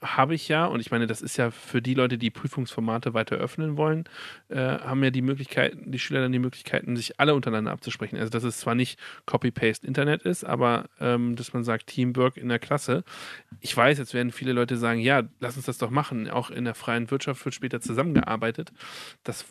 [0.00, 3.36] habe ich ja, und ich meine, das ist ja für die Leute, die Prüfungsformate weiter
[3.36, 4.02] öffnen wollen,
[4.48, 8.16] äh, haben ja die Möglichkeiten, die Schüler dann die Möglichkeiten, sich alle untereinander abzusprechen.
[8.16, 12.58] Also, dass es zwar nicht Copy-Paste-Internet ist, aber ähm, dass man sagt Teamwork in der
[12.58, 13.04] Klasse.
[13.60, 16.28] Ich weiß, jetzt werden viele Leute sagen, ja, lass uns das doch machen.
[16.28, 18.72] Auch in der freien Wirtschaft wird später zusammengearbeitet.
[19.22, 19.44] Das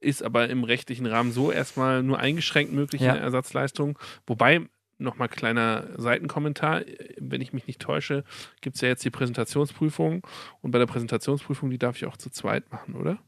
[0.00, 3.08] ist aber im rechtlichen Rahmen so erstmal nur eingeschränkt möglich Ja.
[3.08, 3.98] in der Ersatzleistung.
[4.28, 4.68] Wobei,
[4.98, 6.82] nochmal kleiner Seitenkommentar,
[7.18, 8.24] wenn ich mich nicht täusche,
[8.60, 10.26] gibt es ja jetzt die Präsentationsprüfung
[10.60, 13.18] und bei der Präsentationsprüfung, die darf ich auch zu zweit machen, oder?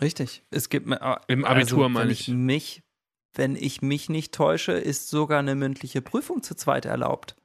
[0.00, 0.42] Richtig.
[0.50, 2.34] Es gibt mir Im Abitur also, meine ich ich.
[2.34, 2.82] mich,
[3.34, 7.36] wenn ich mich nicht täusche, ist sogar eine mündliche Prüfung zu zweit erlaubt.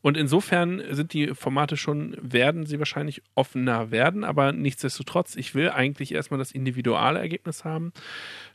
[0.00, 5.68] Und insofern sind die Formate schon, werden sie wahrscheinlich offener werden, aber nichtsdestotrotz, ich will
[5.70, 7.92] eigentlich erstmal das individuelle Ergebnis haben.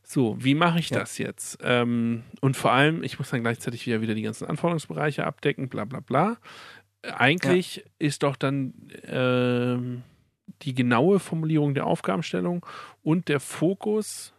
[0.03, 0.99] So, wie mache ich Ja.
[0.99, 1.59] das jetzt?
[1.61, 5.85] Ähm, und vor allem, ich muss dann gleichzeitig wieder, wieder die ganzen Anforderungsbereiche abdecken, bla
[5.85, 6.37] bla bla.
[7.01, 8.73] Äh, Eigentlich ist doch dann
[9.07, 10.03] ähm,
[10.63, 12.65] die genaue Formulierung der Aufgabenstellung
[13.03, 14.33] und der Fokus,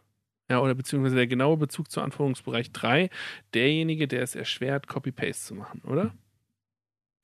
[0.51, 3.11] ja, oder beziehungsweise der genaue Bezug zu Anforderungsbereich 3,
[3.55, 6.12] derjenige, der es erschwert, Copy-Paste zu machen, oder?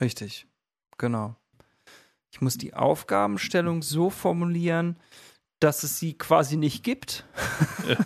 [0.03, 0.49] Richtig.
[0.99, 1.37] Genau.
[2.33, 4.99] Ich muss die Aufgabenstellung so formulieren,
[5.61, 7.25] dass es sie quasi nicht gibt.
[7.87, 7.97] Ja.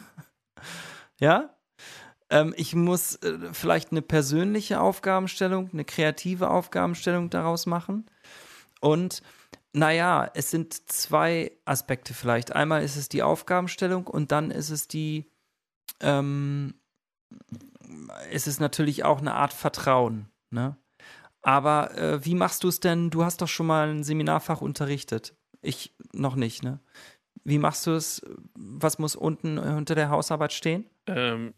[1.20, 1.56] ja?
[2.28, 8.04] Ähm, ich muss äh, vielleicht eine persönliche Aufgabenstellung, eine kreative Aufgabenstellung daraus machen.
[8.80, 9.22] Und
[9.72, 12.52] naja, es sind zwei Aspekte vielleicht.
[12.52, 15.30] Einmal ist es die Aufgabenstellung und dann ist es die,
[16.00, 16.74] ähm,
[18.30, 20.28] ist es natürlich auch eine Art Vertrauen.
[20.50, 20.76] Ne?
[21.46, 23.08] Aber äh, wie machst du es denn?
[23.08, 25.36] Du hast doch schon mal ein Seminarfach unterrichtet.
[25.62, 26.80] Ich noch nicht, ne?
[27.44, 28.20] Wie machst du es?
[28.56, 30.86] Was muss unten äh, unter der Hausarbeit stehen?
[31.06, 31.54] Ähm,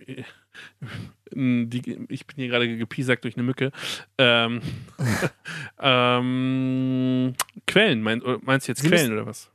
[1.32, 3.72] die, ich bin hier gerade gepiesackt durch eine Mücke.
[4.18, 4.60] Ähm,
[5.80, 7.32] ähm,
[7.66, 9.50] Quellen, mein, oder meinst du jetzt Sie Quellen oder was?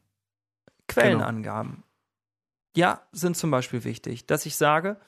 [0.88, 1.84] Quellenangaben.
[2.76, 5.00] Ja, sind zum Beispiel wichtig, dass ich sage,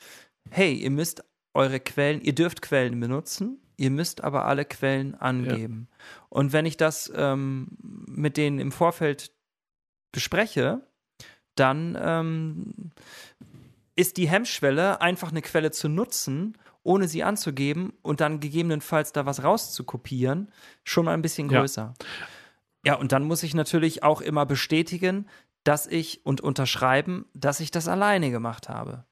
[0.52, 1.24] hey, ihr müsst
[1.56, 5.88] eure Quellen, ihr dürft Quellen benutzen, ihr müsst aber alle Quellen angeben.
[6.30, 7.68] Und wenn ich das ähm,
[8.08, 9.32] mit denen im Vorfeld
[10.12, 10.82] bespreche,
[11.56, 12.92] dann ähm,
[13.96, 19.26] ist die Hemmschwelle, einfach eine Quelle zu nutzen, ohne sie anzugeben und dann gegebenenfalls da
[19.26, 20.52] was rauszukopieren,
[20.84, 21.62] schon mal ein bisschen Ja.
[21.62, 21.94] größer.
[22.86, 25.28] Ja, und dann muss ich natürlich auch immer bestätigen,
[25.64, 29.06] dass ich und unterschreiben, dass ich das alleine gemacht habe.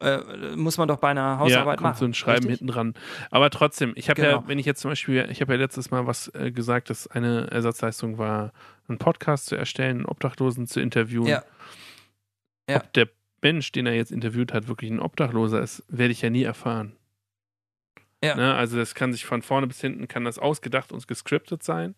[0.00, 1.98] Äh, muss man doch bei einer Hausarbeit ja, machen.
[1.98, 2.58] so ein Schreiben richtig?
[2.60, 2.94] hinten dran.
[3.30, 4.40] Aber trotzdem, ich habe Genau.
[4.40, 7.06] ja, wenn ich jetzt zum Beispiel, ich habe ja letztes Mal was äh, gesagt, dass
[7.08, 8.52] eine Ersatzleistung war,
[8.88, 11.26] einen Podcast zu erstellen, einen Obdachlosen zu interviewen.
[11.26, 11.42] Ja.
[12.68, 12.76] Ja.
[12.76, 13.08] Ob der
[13.42, 16.92] Mensch, den er jetzt interviewt hat, wirklich ein Obdachloser ist, werde ich ja nie erfahren.
[18.22, 18.34] Ja.
[18.34, 18.54] Ne?
[18.54, 21.94] Also das kann sich von vorne bis hinten, kann das ausgedacht und gescriptet sein.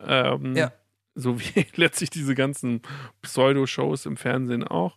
[0.00, 0.72] Ähm, Ja.
[1.14, 2.80] So wie letztlich diese ganzen
[3.22, 4.96] Pseudo-Shows im Fernsehen auch.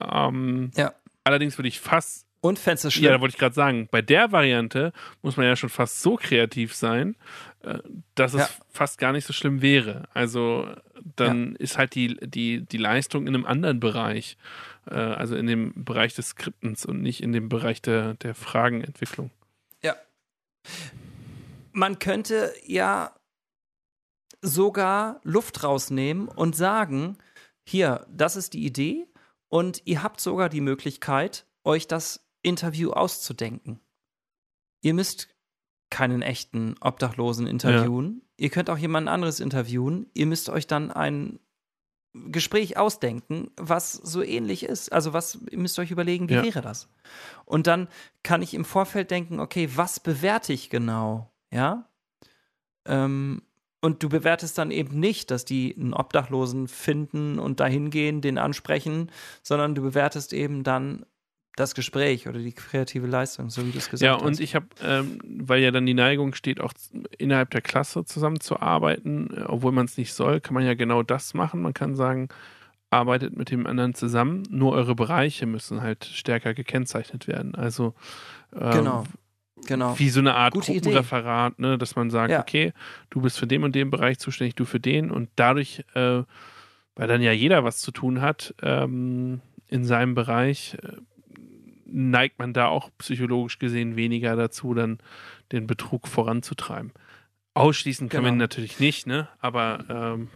[0.00, 0.92] Ähm, Ja.
[1.26, 3.12] Allerdings würde ich fast Und fändest du ja, schlimm?
[3.14, 6.72] da wollte ich gerade sagen, bei der Variante muss man ja schon fast so kreativ
[6.72, 7.16] sein,
[7.62, 7.80] äh,
[8.14, 8.48] dass es Ja.
[8.70, 10.08] fast gar nicht so schlimm wäre.
[10.14, 10.68] Also
[11.16, 14.36] dann ist halt die, die, die Leistung in einem anderen Bereich,
[14.88, 19.30] äh, also in dem Bereich des Skriptens und nicht in dem Bereich der, der Fragenentwicklung.
[21.72, 23.14] man könnte ja
[24.40, 27.18] sogar Luft rausnehmen und sagen,
[27.68, 29.06] hier, das ist die Idee
[29.48, 33.80] und ihr habt sogar die Möglichkeit, euch das Interview auszudenken.
[34.80, 35.28] Ihr müsst
[35.90, 38.22] keinen echten Obdachlosen interviewen.
[38.36, 40.10] Ihr könnt auch jemand anderes interviewen.
[40.14, 41.38] Ihr müsst euch dann ein
[42.12, 44.92] Gespräch ausdenken, was so ähnlich ist.
[44.92, 46.42] Also was, ihr müsst euch überlegen, wie Ja.
[46.42, 46.88] wäre das?
[47.44, 47.88] Und dann
[48.22, 51.30] kann ich im Vorfeld denken, okay, was bewerte ich genau?
[51.52, 51.88] Ja.
[52.86, 53.42] Ähm,
[53.86, 58.36] und du bewertest dann eben nicht, dass die einen Obdachlosen finden und dahin gehen, den
[58.36, 59.10] ansprechen,
[59.42, 61.06] sondern du bewertest eben dann
[61.54, 64.22] das Gespräch oder die kreative Leistung, so wie du es gesagt Ja, hast.
[64.22, 66.72] und ich habe, ähm, weil ja dann die Neigung steht, auch
[67.16, 71.32] innerhalb der Klasse zusammenzuarbeiten, äh, obwohl man es nicht soll, kann man ja genau das
[71.32, 71.62] machen.
[71.62, 72.28] Man kann sagen,
[72.90, 77.54] arbeitet mit dem anderen zusammen, nur eure Bereiche müssen halt stärker gekennzeichnet werden.
[77.54, 77.94] Also
[78.52, 79.04] ähm, Genau.
[79.66, 79.98] Genau.
[79.98, 80.80] wie so eine Art Gute Idee.
[80.80, 82.40] Gruppenreferat, ne, dass man sagt, Ja.
[82.40, 82.72] okay,
[83.10, 86.22] du bist für den und den Bereich zuständig, du für den und dadurch, äh,
[86.94, 90.96] weil dann ja jeder was zu tun hat ähm, in seinem Bereich, äh,
[91.86, 94.98] neigt man da auch psychologisch gesehen weniger dazu, dann
[95.52, 96.92] den Betrug voranzutreiben.
[97.54, 98.34] Ausschließen kann man Genau.
[98.34, 99.28] ihn natürlich nicht, ne?
[99.40, 100.28] Aber ähm,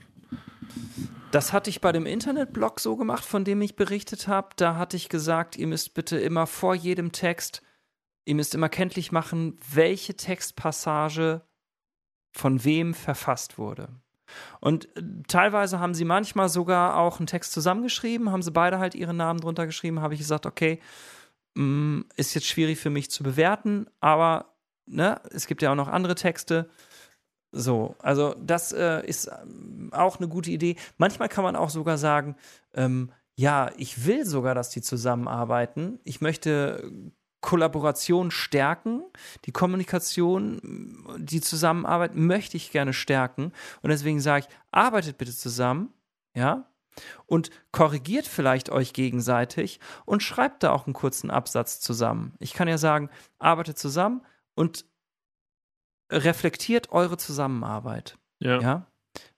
[1.32, 4.48] Das hatte ich bei dem Internetblog so gemacht, von dem ich berichtet habe.
[4.56, 7.62] Da hatte ich gesagt, ihr müsst bitte immer vor jedem Text,
[8.24, 11.42] ihr müsst immer kenntlich machen, welche Textpassage
[12.32, 13.88] von wem verfasst wurde.
[14.60, 18.94] Und äh, teilweise haben sie manchmal sogar auch einen Text zusammengeschrieben, haben sie beide halt
[18.94, 20.80] ihre Namen drunter geschrieben, habe ich gesagt, okay,
[21.54, 24.54] mh, ist jetzt schwierig für mich zu bewerten, aber
[24.86, 26.70] ne, es gibt ja auch noch andere Texte.
[27.52, 30.76] So, also das äh, ist ähm, auch eine gute Idee.
[30.98, 32.36] Manchmal kann man auch sogar sagen,
[32.74, 35.98] ähm, ja, ich will sogar, dass die zusammenarbeiten.
[36.04, 36.92] Ich möchte
[37.40, 39.02] Kollaboration stärken,
[39.44, 43.52] die Kommunikation, die Zusammenarbeit möchte ich gerne stärken.
[43.82, 45.92] Und deswegen sage ich, arbeitet bitte zusammen,
[46.34, 46.66] ja,
[47.26, 52.34] und korrigiert vielleicht euch gegenseitig und schreibt da auch einen kurzen Absatz zusammen.
[52.40, 54.22] Ich kann ja sagen, arbeitet zusammen
[54.54, 54.84] und
[56.10, 58.18] reflektiert eure Zusammenarbeit.
[58.40, 58.60] ja.
[58.60, 58.86] Ja.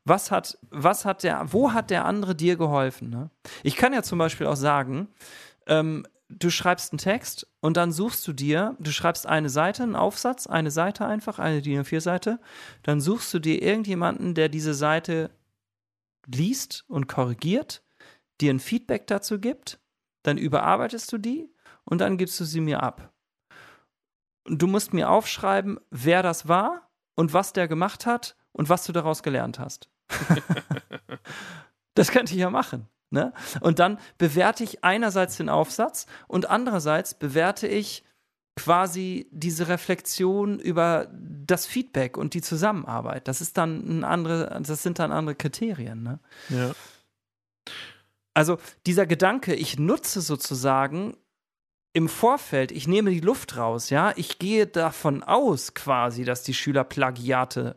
[0.05, 3.09] Was hat, was hat der, wo hat der andere dir geholfen?
[3.09, 3.31] Ne?
[3.63, 5.09] Ich kann ja zum Beispiel auch sagen,
[5.67, 6.05] ähm,
[6.39, 10.47] du schreibst einen Text und dann suchst du dir, du schreibst eine Seite, einen Aufsatz,
[10.47, 12.41] eine Seite einfach, eine DIN A4-Seite,
[12.83, 15.31] dann suchst du dir irgendjemanden, der diese Seite
[16.27, 17.83] liest und korrigiert,
[18.41, 19.81] dir ein Feedback dazu gibt,
[20.23, 21.51] dann überarbeitest du die
[21.85, 23.13] und dann gibst du sie mir ab.
[24.45, 28.85] Und du musst mir aufschreiben, wer das war und was der gemacht hat und was
[28.85, 29.89] du daraus gelernt hast.
[31.95, 32.89] das könnte ich ja machen.
[33.13, 33.33] Ne?
[33.61, 38.05] Und dann bewerte ich einerseits den Aufsatz und andererseits bewerte ich
[38.57, 43.29] quasi diese Reflexion über das Feedback und die Zusammenarbeit.
[43.29, 46.03] Das ist dann ein andere, das sind dann andere Kriterien.
[46.03, 46.19] Ne?
[46.49, 46.73] ja.
[48.35, 51.17] Also dieser Gedanke, ich nutze sozusagen
[51.93, 56.55] im Vorfeld, ich nehme die Luft raus, ja, ich gehe davon aus quasi, dass die
[56.55, 57.77] Schüler Plagiate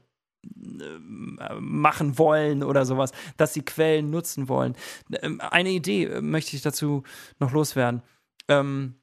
[1.59, 4.75] machen wollen oder sowas, dass sie Quellen nutzen wollen.
[5.21, 7.03] Ähm, Eine Idee äh, möchte ich dazu
[7.39, 8.01] noch loswerden.
[8.47, 8.95] Ähm,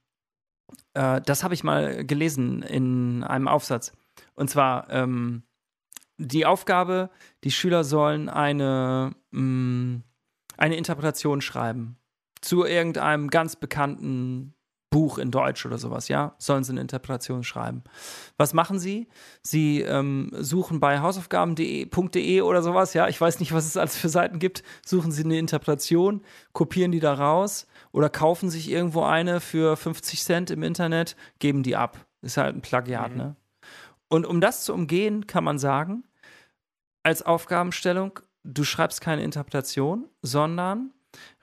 [0.95, 3.93] äh, das habe ich mal gelesen in einem Aufsatz.
[4.35, 5.43] Und zwar ähm,
[6.19, 7.11] die Aufgabe,
[7.45, 10.03] die Schüler sollen eine, mh,
[10.57, 11.97] eine Interpretation schreiben
[12.41, 14.55] zu irgendeinem ganz bekannten
[14.93, 17.83] Buch in Deutsch oder sowas, ja, sollen sie eine Interpretation schreiben.
[18.37, 19.09] Was machen sie?
[19.43, 24.09] Sie ähm, suchen bei hausaufgaben.de oder sowas, ja, ich weiß nicht, was es alles für
[24.09, 26.23] Seiten gibt, suchen sie eine Interpretation,
[26.53, 31.63] kopieren die da raus oder kaufen sich irgendwo eine für 50 Cent im Internet, geben
[31.65, 31.97] die ab.
[32.21, 33.17] Ist halt ein Plagiat, Mhm.
[33.17, 33.37] ne?
[34.09, 36.05] Und um das zu umgehen, kann man sagen,
[37.03, 40.93] als Aufgabenstellung, du schreibst keine Interpretation, sondern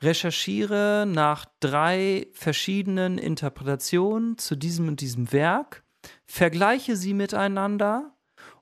[0.01, 5.83] recherchiere nach drei verschiedenen Interpretationen zu diesem und diesem Werk,
[6.25, 8.15] vergleiche sie miteinander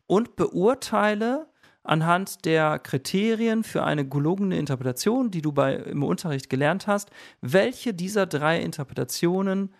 [0.08, 1.48] und beurteile
[1.84, 7.10] anhand der Kriterien für eine gelungene Interpretation, die du bei, im Unterricht gelernt hast,
[7.42, 9.74] welche dieser drei Interpretationen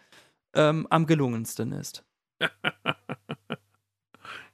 [0.54, 2.06] ähm, am gelungensten ist.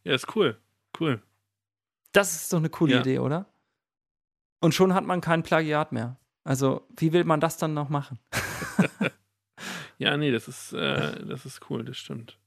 [0.03, 0.57] ja, ist cool.
[0.99, 1.21] Cool.
[2.11, 2.99] Das ist doch eine coole ja.
[3.01, 3.45] Idee, oder?
[4.59, 6.17] Und schon hat man kein Plagiat mehr.
[6.43, 8.19] Also, wie will man das dann noch machen?
[9.97, 12.37] ja, nee, das ist, äh, das ist cool, das stimmt.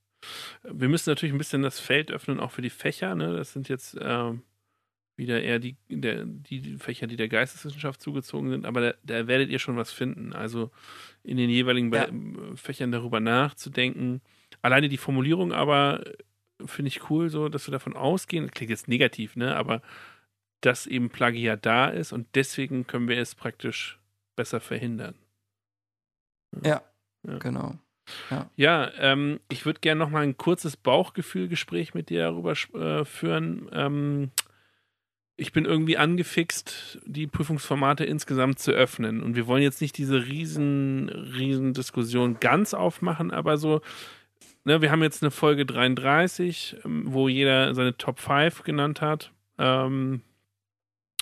[0.62, 3.14] Wir müssen natürlich ein bisschen das Feld öffnen, auch für die Fächer.
[3.14, 3.34] Ne?
[3.34, 4.32] Das sind jetzt äh,
[5.16, 9.50] wieder eher die, der, die Fächer, die der Geisteswissenschaft zugezogen sind, aber da, da werdet
[9.50, 10.32] ihr schon was finden.
[10.32, 10.70] Also
[11.22, 12.06] in den jeweiligen ja.
[12.54, 14.20] Fächern darüber nachzudenken.
[14.62, 16.02] Alleine die Formulierung aber
[16.64, 19.82] finde ich cool, so, dass wir davon ausgehen, klingt jetzt negativ, ne, aber
[20.66, 24.00] dass eben Plagiat da ist und deswegen können wir es praktisch
[24.34, 25.14] besser verhindern.
[26.64, 26.82] Ja,
[27.22, 27.38] ja.
[27.38, 27.78] genau.
[28.30, 33.04] Ja, ja ähm, ich würde gerne noch mal ein kurzes Bauchgefühlgespräch mit dir darüber äh,
[33.04, 33.68] führen.
[33.72, 34.32] Ähm,
[35.36, 39.22] ich bin irgendwie angefixt, die Prüfungsformate insgesamt zu öffnen.
[39.22, 43.82] Und wir wollen jetzt nicht diese riesen, riesen Diskussion ganz aufmachen, aber so,
[44.64, 49.30] ne, wir haben jetzt eine Folge 33, ähm, wo jeder seine Top 5 genannt hat.
[49.58, 50.22] Ähm,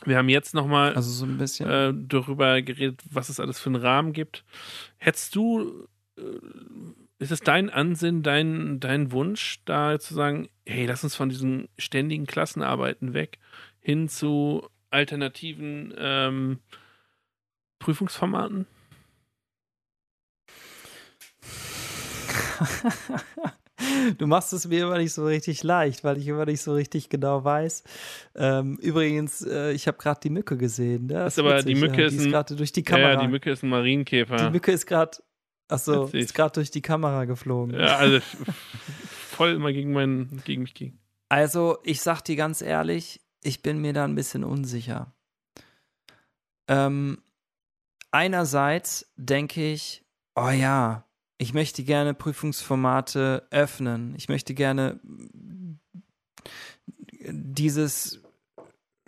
[0.05, 1.69] wir haben jetzt nochmal also so ein bisschen.
[1.69, 4.45] Äh, darüber geredet, was es alles für einen Rahmen gibt.
[4.99, 5.89] Hättest du,
[6.19, 6.23] äh,
[7.19, 11.69] ist es dein Ansinn, dein, dein Wunsch, da zu sagen, hey, lass uns von diesen
[11.79, 13.39] ständigen Klassenarbeiten weg
[13.81, 16.59] hin zu alternativen ähm,
[17.79, 18.67] Prüfungsformaten?
[24.19, 27.09] Du machst es mir immer nicht so richtig leicht, weil ich immer nicht so richtig
[27.09, 27.85] genau weiß.
[28.35, 31.07] Ähm, übrigens, äh, ich habe gerade die Mücke gesehen.
[31.07, 31.15] Ne?
[31.15, 32.07] Das ist aber witzig, die Mücke ja.
[32.09, 33.13] ist, ist gerade durch die Kamera.
[33.13, 34.37] Ja, die Mücke ist ein Marienkäfer.
[34.37, 35.19] Die Mücke ist gerade,
[35.69, 37.79] achso, ist gerade durch die Kamera geflogen.
[37.79, 38.19] Ja, also
[39.31, 40.99] voll immer gegen meinen, gegen mich gegen.
[41.29, 45.15] Also, ich sag dir ganz ehrlich, ich bin mir da ein bisschen unsicher.
[46.69, 47.23] Ähm,
[48.11, 50.05] einerseits denke ich,
[50.35, 51.04] oh ja,
[51.39, 54.15] ich möchte gerne Prüfungsformate öffnen.
[54.17, 55.01] Ich möchte gerne
[57.29, 58.21] dieses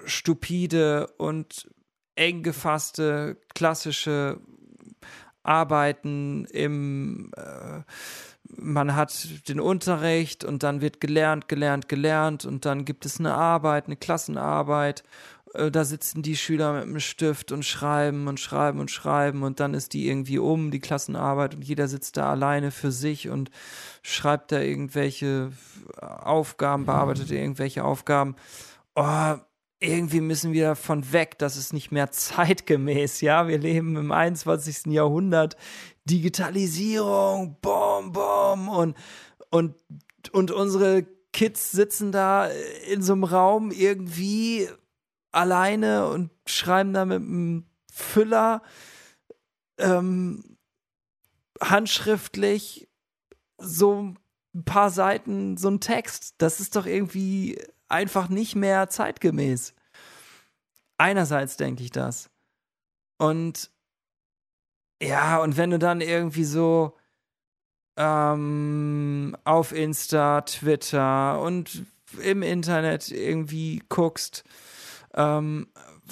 [0.05, 1.71] stupide und
[2.15, 4.41] eng gefasste klassische
[5.43, 7.83] Arbeiten im äh,
[8.49, 13.35] man hat den Unterricht und dann wird gelernt, gelernt, gelernt und dann gibt es eine
[13.35, 15.03] Arbeit, eine Klassenarbeit.
[15.57, 19.61] Äh, da sitzen die Schüler mit einem Stift und schreiben und schreiben und schreiben und
[19.61, 23.51] dann ist die irgendwie um, die Klassenarbeit und jeder sitzt da alleine für sich und
[24.03, 25.53] schreibt da irgendwelche
[26.01, 28.37] Aufgaben, bearbeitet irgendwelche Aufgaben.
[28.95, 29.35] Oh,
[29.79, 33.47] irgendwie müssen wir davon weg, das ist nicht mehr zeitgemäß, ja.
[33.49, 34.87] Wir leben im 21.
[34.87, 35.57] Jahrhundert.
[36.05, 38.97] Digitalisierung, bom, bom und,
[39.51, 39.75] und,
[40.33, 42.49] und unsere Kids sitzen da
[42.89, 44.69] in so einem Raum irgendwie
[45.37, 48.63] alleine und schreiben da mit einem Füller
[49.79, 50.57] ähm,
[51.61, 52.89] handschriftlich
[53.59, 54.15] so
[54.55, 56.37] ein paar Seiten, so ein Text.
[56.39, 57.59] Das ist doch irgendwie
[57.89, 59.75] einfach nicht mehr zeitgemäß.
[60.99, 62.31] Einerseits denke ich das.
[63.19, 63.71] Und
[65.03, 66.97] ja, und wenn du dann irgendwie so
[67.99, 71.85] ähm, auf Insta, Twitter und
[72.23, 74.45] im Internet irgendwie guckst,
[75.17, 75.67] ähm,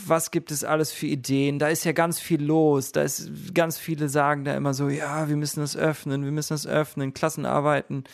[0.06, 1.58] was gibt es alles für Ideen?
[1.58, 2.92] Da ist ja ganz viel los.
[2.92, 6.54] Da ist ganz viele sagen da immer so, ja, wir müssen das öffnen, wir müssen
[6.54, 8.04] das öffnen, Klassenarbeiten.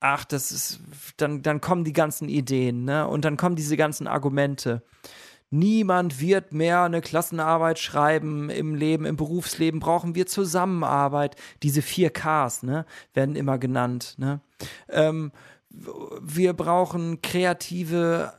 [0.00, 0.80] Ach, das ist,
[1.16, 3.06] dann, dann kommen die ganzen Ideen, ne?
[3.06, 4.82] Und dann kommen diese ganzen Argumente
[5.54, 11.36] niemand wird mehr eine Klassenarbeit schreiben im Leben, im Berufsleben brauchen wir Zusammenarbeit.
[11.62, 14.40] Diese vier Ks, ne, werden immer genannt, ne.
[14.88, 15.32] Ähm,
[15.70, 18.32] wir brauchen kreative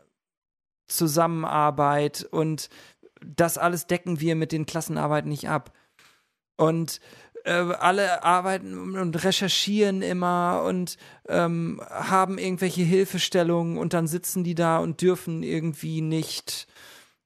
[0.88, 2.69] Zusammenarbeit und
[3.25, 5.73] das alles decken wir mit den Klassenarbeiten nicht ab.
[6.57, 6.99] Und
[7.45, 14.55] äh, alle arbeiten und recherchieren immer und ähm, haben irgendwelche Hilfestellungen und dann sitzen die
[14.55, 16.67] da und dürfen irgendwie nicht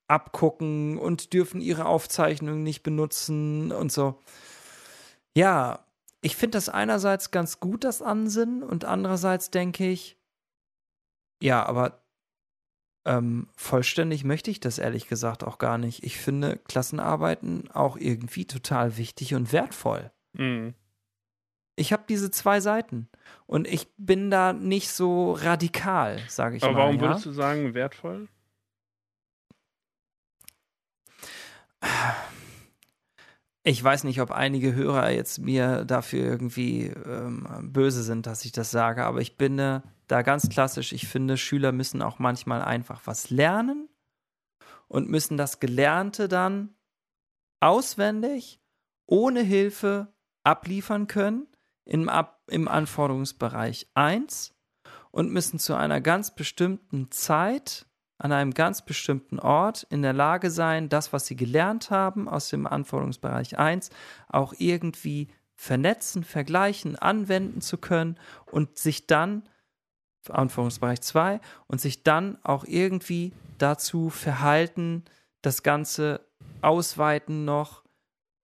[0.08, 4.20] abgucken und dürfen ihre Aufzeichnungen nicht benutzen und so.
[5.36, 5.86] Ja,
[6.22, 10.18] ich finde das einerseits ganz gut, das Ansinnen, und andererseits denke ich,
[11.42, 12.02] ja, aber
[13.10, 16.04] ähm, vollständig möchte ich das ehrlich gesagt auch gar nicht.
[16.04, 20.12] Ich finde Klassenarbeiten auch irgendwie total wichtig und wertvoll.
[20.34, 20.76] Mhm.
[21.76, 23.10] Ich habe diese zwei Seiten
[23.48, 26.78] und ich bin da nicht so radikal, sage ich aber mal.
[26.82, 27.10] Aber warum ja?
[27.10, 28.28] würdest du sagen wertvoll?
[33.64, 38.52] ich weiß nicht, ob einige Hörer jetzt mir dafür irgendwie ähm, böse sind, dass ich
[38.52, 39.58] das sage, aber ich bin
[40.12, 40.92] da ganz klassisch.
[40.92, 43.90] Ich finde, Schüler müssen auch manchmal einfach was lernen
[44.88, 46.76] und müssen das Gelernte dann
[47.60, 48.60] auswendig,
[49.06, 51.48] ohne Hilfe abliefern können
[51.86, 54.56] im, Ab im Anforderungsbereich 1
[55.12, 57.86] und müssen zu einer ganz bestimmten Zeit
[58.18, 62.50] an einem ganz bestimmten Ort in der Lage sein, das, was sie gelernt haben aus
[62.50, 63.92] dem Anforderungsbereich 1,
[64.28, 68.18] auch irgendwie vernetzen, vergleichen, anwenden zu können
[68.52, 69.44] und sich dann,
[70.28, 75.06] Anforderungsbereich 2, und sich dann auch irgendwie dazu verhalten,
[75.42, 76.26] das Ganze
[76.62, 77.84] ausweiten noch,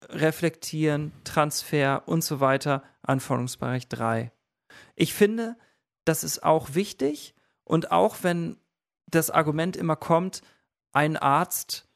[0.10, 4.32] reflektieren, Transfer und so weiter, Anforderungsbereich 3.
[4.96, 5.58] Ich finde,
[6.06, 8.58] das ist auch wichtig und auch wenn
[9.08, 10.42] das Argument immer kommt,
[10.92, 11.88] ein Arzt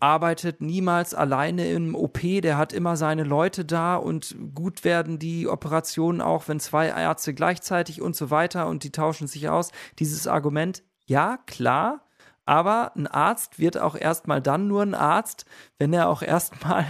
[0.00, 5.48] arbeitet niemals alleine im OP, der hat immer seine Leute da und gut werden die
[5.48, 9.72] Operationen auch, wenn zwei Ärzte gleichzeitig und so weiter und die tauschen sich aus.
[9.98, 12.04] Dieses Argument, ja, klar,
[12.44, 15.44] aber ein Arzt wird auch erstmal dann nur ein Arzt,
[15.78, 16.86] wenn er auch erstmal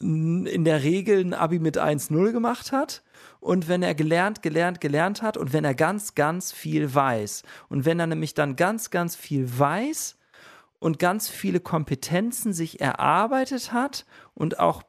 [0.00, 3.02] in der Regel ein Abi mit 1-0 gemacht hat
[3.40, 7.42] und wenn er gelernt, gelernt, gelernt hat und wenn er ganz, ganz viel weiß.
[7.68, 10.16] Und wenn er nämlich dann ganz, ganz viel weiß
[10.84, 14.04] und ganz viele Kompetenzen sich erarbeitet hat
[14.34, 14.82] und auch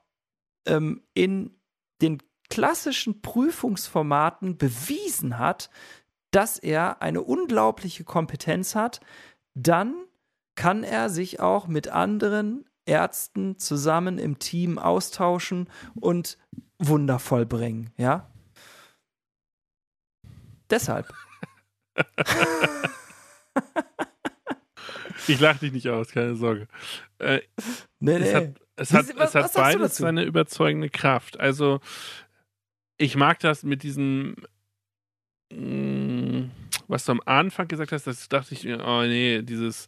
[0.68, 1.58] ähm, in
[2.02, 5.70] den klassischen Prüfungsformaten bewiesen hat,
[6.32, 9.00] dass er eine unglaubliche Kompetenz hat,
[9.54, 9.96] dann
[10.56, 16.38] kann er sich auch mit anderen Ärzten zusammen im Team austauschen und
[16.78, 18.30] wundervoll bringen, ja?
[20.70, 21.14] Deshalb.
[25.28, 26.68] ich lache dich nicht aus, keine Sorge.
[27.20, 27.42] Äh,
[28.00, 28.26] nee, nee.
[28.26, 31.40] Es hat, es hat, was, es hat beides seine überzeugende Kraft.
[31.40, 31.80] Also,
[32.98, 34.36] ich mag das mit diesem,
[35.52, 36.52] mh, mm,
[36.88, 39.88] was du am Anfang gesagt hast, das dachte ich, oh nee, dieses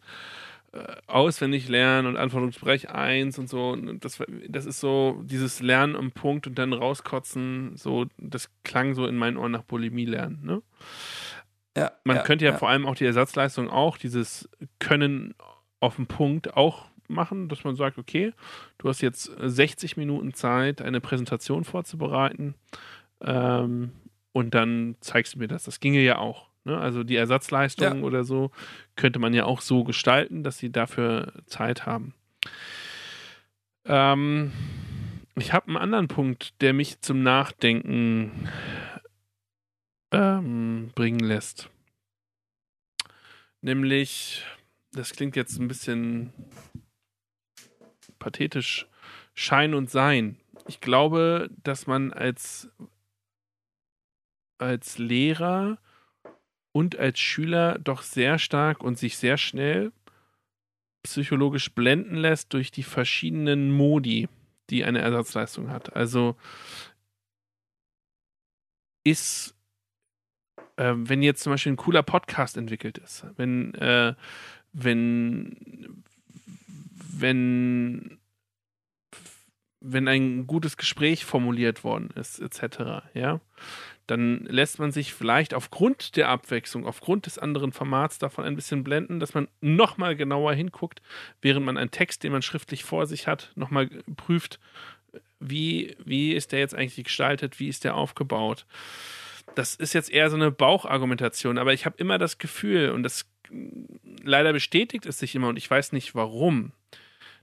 [0.73, 3.75] äh, auswendig lernen und Anforderungsbereich 1 und so.
[3.75, 9.05] Das, das ist so dieses Lernen am Punkt und dann rauskotzen, so, das klang so
[9.05, 10.39] in meinen Ohren nach Bulimie lernen.
[10.43, 10.61] Ne?
[11.78, 14.49] Ja, Man ja, könnte ja, ja, vor allem auch die Ersatzleistung auch, dieses
[14.80, 15.36] Können
[15.80, 18.34] auf den Punkt auch machen, dass man sagt, okay,
[18.80, 22.55] du hast jetzt 60 Minuten Zeit, eine Präsentation vorzubereiten
[23.21, 23.91] ähm,
[24.32, 25.63] und dann zeigst du mir das.
[25.63, 26.47] Das ginge ja auch.
[26.63, 26.78] Ne?
[26.78, 28.05] Also die Ersatzleistungen ja.
[28.05, 28.51] oder so
[28.95, 32.13] könnte man ja auch so gestalten, dass sie dafür Zeit haben.
[33.86, 34.51] Ähm,
[35.36, 38.49] ich habe einen anderen Punkt, der mich zum Nachdenken
[40.11, 41.69] ähm, bringen lässt.
[43.61, 44.45] Nämlich,
[44.91, 46.33] das klingt jetzt ein bisschen
[48.19, 48.87] pathetisch,
[49.33, 50.37] Schein und Sein.
[50.67, 52.69] Ich glaube, dass man als,
[54.57, 55.79] als Lehrer
[56.71, 59.91] und als Schüler doch sehr stark und sich sehr schnell
[61.03, 64.27] psychologisch blenden lässt durch die verschiedenen Modi,
[64.69, 65.95] die eine Ersatzleistung hat.
[65.95, 66.35] Also
[69.03, 69.56] ist,
[70.78, 74.13] äh, wenn jetzt zum Beispiel ein cooler Podcast entwickelt ist, wenn, äh,
[74.73, 76.03] wenn,
[77.11, 78.17] wenn,
[79.82, 83.41] wenn ein gutes Gespräch formuliert worden ist, etc., ja,
[84.07, 88.84] dann lässt man sich vielleicht aufgrund der Abwechslung, aufgrund des anderen Formats davon ein bisschen
[88.84, 91.01] blenden, dass man nochmal genauer hinguckt,
[91.41, 94.59] während man einen Text, den man schriftlich vor sich hat, nochmal prüft,
[95.39, 98.65] wie, wie ist der jetzt eigentlich gestaltet, wie ist der aufgebaut.
[99.55, 103.25] Das ist jetzt eher so eine Bauchargumentation, aber ich habe immer das Gefühl, und das
[104.23, 106.73] leider bestätigt es sich immer, und ich weiß nicht warum,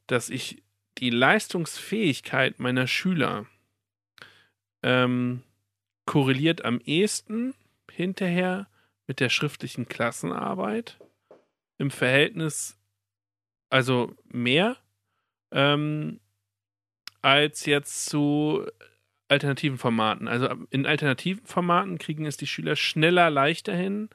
[0.06, 0.62] dass ich
[0.98, 3.46] die Leistungsfähigkeit meiner Schüler
[4.82, 5.42] ähm,
[6.06, 7.54] korreliert am ehesten
[7.90, 8.68] hinterher
[9.06, 10.98] mit der schriftlichen Klassenarbeit
[11.78, 12.78] im Verhältnis,
[13.70, 14.76] also mehr
[15.50, 16.20] ähm,
[17.22, 18.66] als jetzt zu
[19.28, 20.28] alternativen Formaten.
[20.28, 24.08] Also in alternativen Formaten kriegen es die Schüler schneller, leichter hin,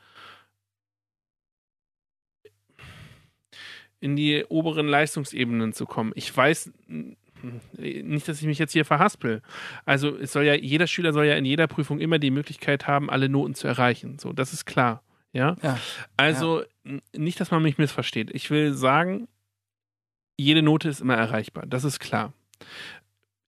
[3.99, 6.11] in die oberen Leistungsebenen zu kommen.
[6.15, 6.71] Ich weiß
[7.77, 9.41] nicht, dass ich mich jetzt hier verhaspel.
[9.85, 13.09] Also es soll ja, jeder Schüler soll ja in jeder Prüfung immer die Möglichkeit haben,
[13.09, 14.19] alle Noten zu erreichen.
[14.19, 15.03] So, das ist klar.
[15.31, 15.55] Ja.
[15.61, 15.79] ja
[16.17, 16.99] also ja.
[17.15, 18.31] nicht, dass man mich missversteht.
[18.33, 19.27] Ich will sagen,
[20.37, 21.65] jede Note ist immer erreichbar.
[21.65, 22.33] Das ist klar.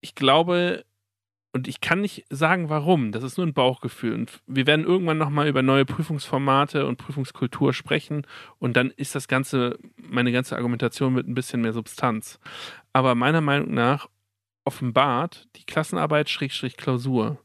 [0.01, 0.86] Ich glaube,
[1.53, 3.11] und ich kann nicht sagen, warum.
[3.11, 4.13] Das ist nur ein Bauchgefühl.
[4.13, 8.25] Und wir werden irgendwann nochmal über neue Prüfungsformate und Prüfungskultur sprechen.
[8.57, 12.39] Und dann ist das Ganze, meine ganze Argumentation mit ein bisschen mehr Substanz.
[12.93, 14.09] Aber meiner Meinung nach
[14.63, 17.37] offenbart die Klassenarbeit Schrägstrich Klausur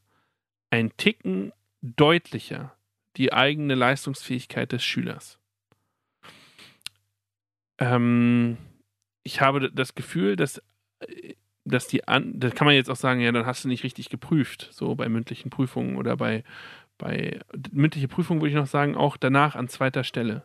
[0.69, 1.51] ein Ticken
[1.81, 2.75] deutlicher
[3.17, 5.39] die eigene Leistungsfähigkeit des Schülers.
[7.79, 8.57] Ähm,
[9.23, 10.61] ich habe das Gefühl, dass,
[11.67, 14.09] dass die an, da kann man jetzt auch sagen, ja, dann hast du nicht richtig
[14.09, 16.43] geprüft, so bei mündlichen Prüfungen oder bei,
[16.97, 17.39] bei
[17.71, 20.43] mündliche Prüfungen würde ich noch sagen, auch danach an zweiter Stelle.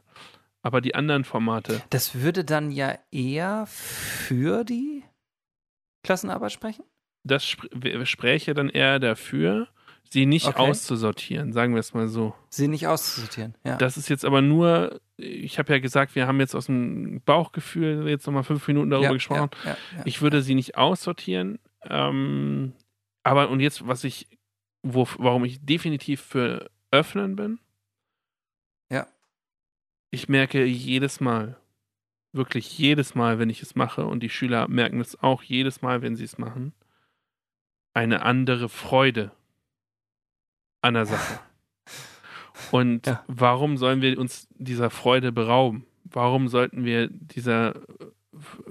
[0.63, 1.83] Aber die anderen Formate.
[1.91, 5.03] Das würde dann ja eher für die
[6.05, 6.85] Klassenarbeit sprechen?
[7.25, 7.71] Das sp
[8.05, 9.69] spräche dann eher dafür,
[10.11, 10.59] sie nicht okay.
[10.59, 12.35] auszusortieren, sagen wir es mal so.
[12.49, 13.77] Sie nicht auszusortieren, ja.
[13.77, 18.09] Das ist jetzt aber nur, ich habe ja gesagt, wir haben jetzt aus dem Bauchgefühl
[18.09, 19.51] jetzt nochmal fünf Minuten darüber ja, gesprochen.
[19.65, 21.59] Ja, ja, ich würde sie nicht aussortieren.
[21.85, 22.75] Ähm,
[23.23, 24.29] aber und jetzt, was ich,
[24.83, 27.59] wo, warum ich definitiv für öffnen bin.
[28.91, 29.07] Ja.
[30.11, 31.57] Ich merke jedes Mal,
[32.33, 36.03] wirklich jedes Mal, wenn ich es mache, und die Schüler merken es auch jedes Mal,
[36.03, 36.73] wenn sie es machen,
[37.95, 39.33] eine andere Freude
[40.83, 41.41] an der Sache.
[42.71, 43.25] Und ja.
[43.27, 45.87] warum sollen wir uns dieser Freude berauben?
[46.05, 47.75] Warum sollten wir dieser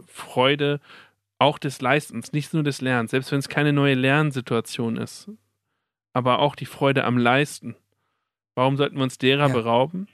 [0.08, 0.80] Freude
[1.42, 5.30] auch des Leistens, nicht nur des Lernens, selbst wenn es keine neue Lernsituation ist,
[6.14, 7.76] aber auch die Freude am Leisten.
[8.54, 9.54] Warum sollten wir uns derer ja.
[9.54, 10.08] berauben?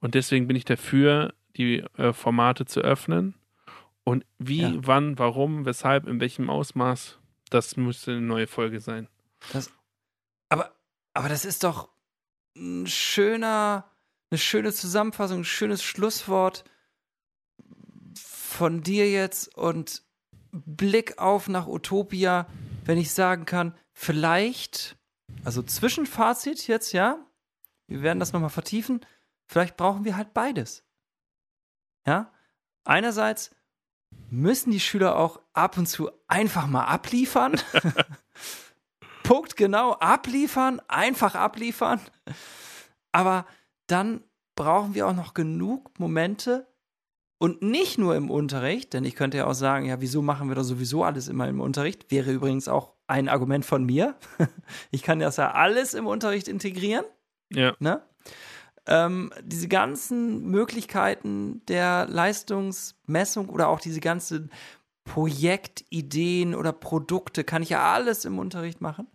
[0.00, 3.34] Und deswegen bin ich dafür, die äh, Formate zu öffnen.
[4.04, 4.72] Und wie, ja.
[4.76, 7.18] wann, warum, weshalb, in welchem Ausmaß,
[7.48, 9.08] das müsste eine neue Folge sein.
[9.52, 9.72] Das,
[10.50, 10.72] aber
[11.14, 11.88] aber das ist doch
[12.56, 13.90] ein schöner,
[14.30, 16.64] eine schöne Zusammenfassung, ein schönes Schlusswort
[18.16, 20.02] von dir jetzt und
[20.52, 22.46] Blick auf nach Utopia,
[22.84, 24.96] wenn ich sagen kann, vielleicht,
[25.44, 27.24] also Zwischenfazit jetzt, ja,
[27.86, 29.04] wir werden das nochmal vertiefen,
[29.46, 30.84] vielleicht brauchen wir halt beides.
[32.06, 32.32] Ja,
[32.84, 33.54] einerseits
[34.30, 37.60] müssen die Schüler auch ab und zu einfach mal abliefern.
[39.30, 42.00] Punkt genau abliefern, einfach abliefern.
[43.12, 43.46] Aber
[43.86, 44.24] dann
[44.56, 46.66] brauchen wir auch noch genug Momente
[47.38, 50.56] und nicht nur im Unterricht, denn ich könnte ja auch sagen, ja, wieso machen wir
[50.56, 52.10] da sowieso alles immer im Unterricht?
[52.10, 54.16] Wäre übrigens auch ein Argument von mir.
[54.90, 57.04] Ich kann das ja alles im Unterricht integrieren.
[57.52, 57.76] Ja.
[57.78, 58.02] Ne?
[58.86, 64.50] Ähm, diese ganzen Möglichkeiten der Leistungsmessung oder auch diese ganzen
[65.10, 69.08] Projektideen oder Produkte, kann ich ja alles im Unterricht machen.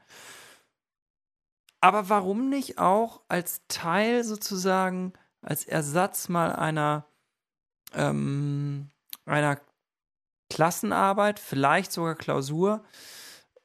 [1.79, 7.07] Aber warum nicht auch als Teil sozusagen, als Ersatz mal einer,
[7.93, 8.89] ähm,
[9.25, 9.61] einer
[10.49, 12.83] Klassenarbeit, vielleicht sogar Klausur,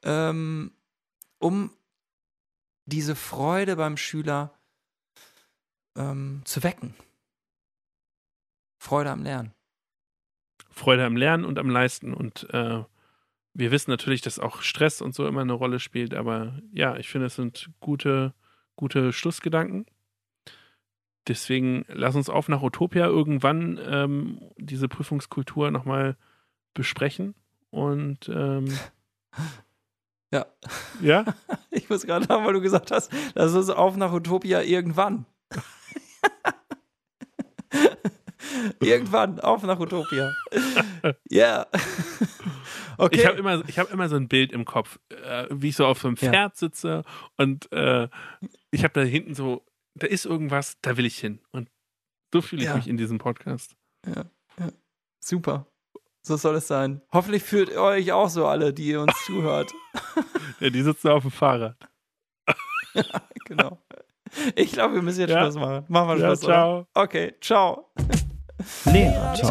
[0.03, 0.73] ähm,
[1.37, 1.75] um
[2.85, 4.57] diese Freude beim Schüler
[5.97, 6.95] ähm, zu wecken.
[8.79, 9.53] Freude am Lernen.
[10.81, 12.11] Freude am Lernen und am Leisten.
[12.11, 12.83] Und äh,
[13.53, 17.07] wir wissen natürlich, dass auch Stress und so immer eine Rolle spielt, aber ja, ich
[17.07, 18.33] finde, es sind gute,
[18.75, 19.85] gute Schlussgedanken.
[21.27, 26.17] Deswegen lass uns auf nach Utopia irgendwann ähm, diese Prüfungskultur nochmal
[26.73, 27.35] besprechen.
[27.69, 28.65] Und ähm,
[30.31, 30.47] ja.
[31.01, 31.25] Ja?
[31.73, 35.25] Ich muss gerade haben, weil du gesagt hast, lass uns auf nach Utopia irgendwann.
[38.79, 40.33] Irgendwann auf nach Utopia.
[41.03, 41.11] Ja.
[41.31, 41.67] yeah.
[42.97, 43.15] Okay.
[43.15, 45.99] Ich habe immer, hab immer so ein Bild im Kopf, äh, wie ich so auf
[45.99, 46.51] so einem Pferd ja.
[46.53, 47.03] sitze
[47.35, 48.07] und äh,
[48.69, 51.39] ich habe da hinten so, da ist irgendwas, da will ich hin.
[51.51, 51.67] Und
[52.31, 52.75] so fühle ich ja.
[52.75, 53.75] mich in diesem Podcast.
[54.05, 54.25] Ja.
[54.59, 54.69] ja.
[55.19, 55.65] Super.
[56.21, 57.01] So soll es sein.
[57.11, 59.71] Hoffentlich fühlt ihr euch auch so alle, die ihr uns zuhört.
[60.59, 61.77] ja, die sitzen auf dem Fahrrad.
[63.45, 63.81] genau.
[64.55, 65.41] Ich glaube, wir müssen jetzt ja.
[65.41, 65.85] Schluss machen.
[65.87, 66.41] Machen wir Schluss.
[66.41, 66.79] Ciao.
[66.79, 66.87] Oder?
[66.93, 67.91] Okay, ciao.
[68.85, 69.47] 练啊翘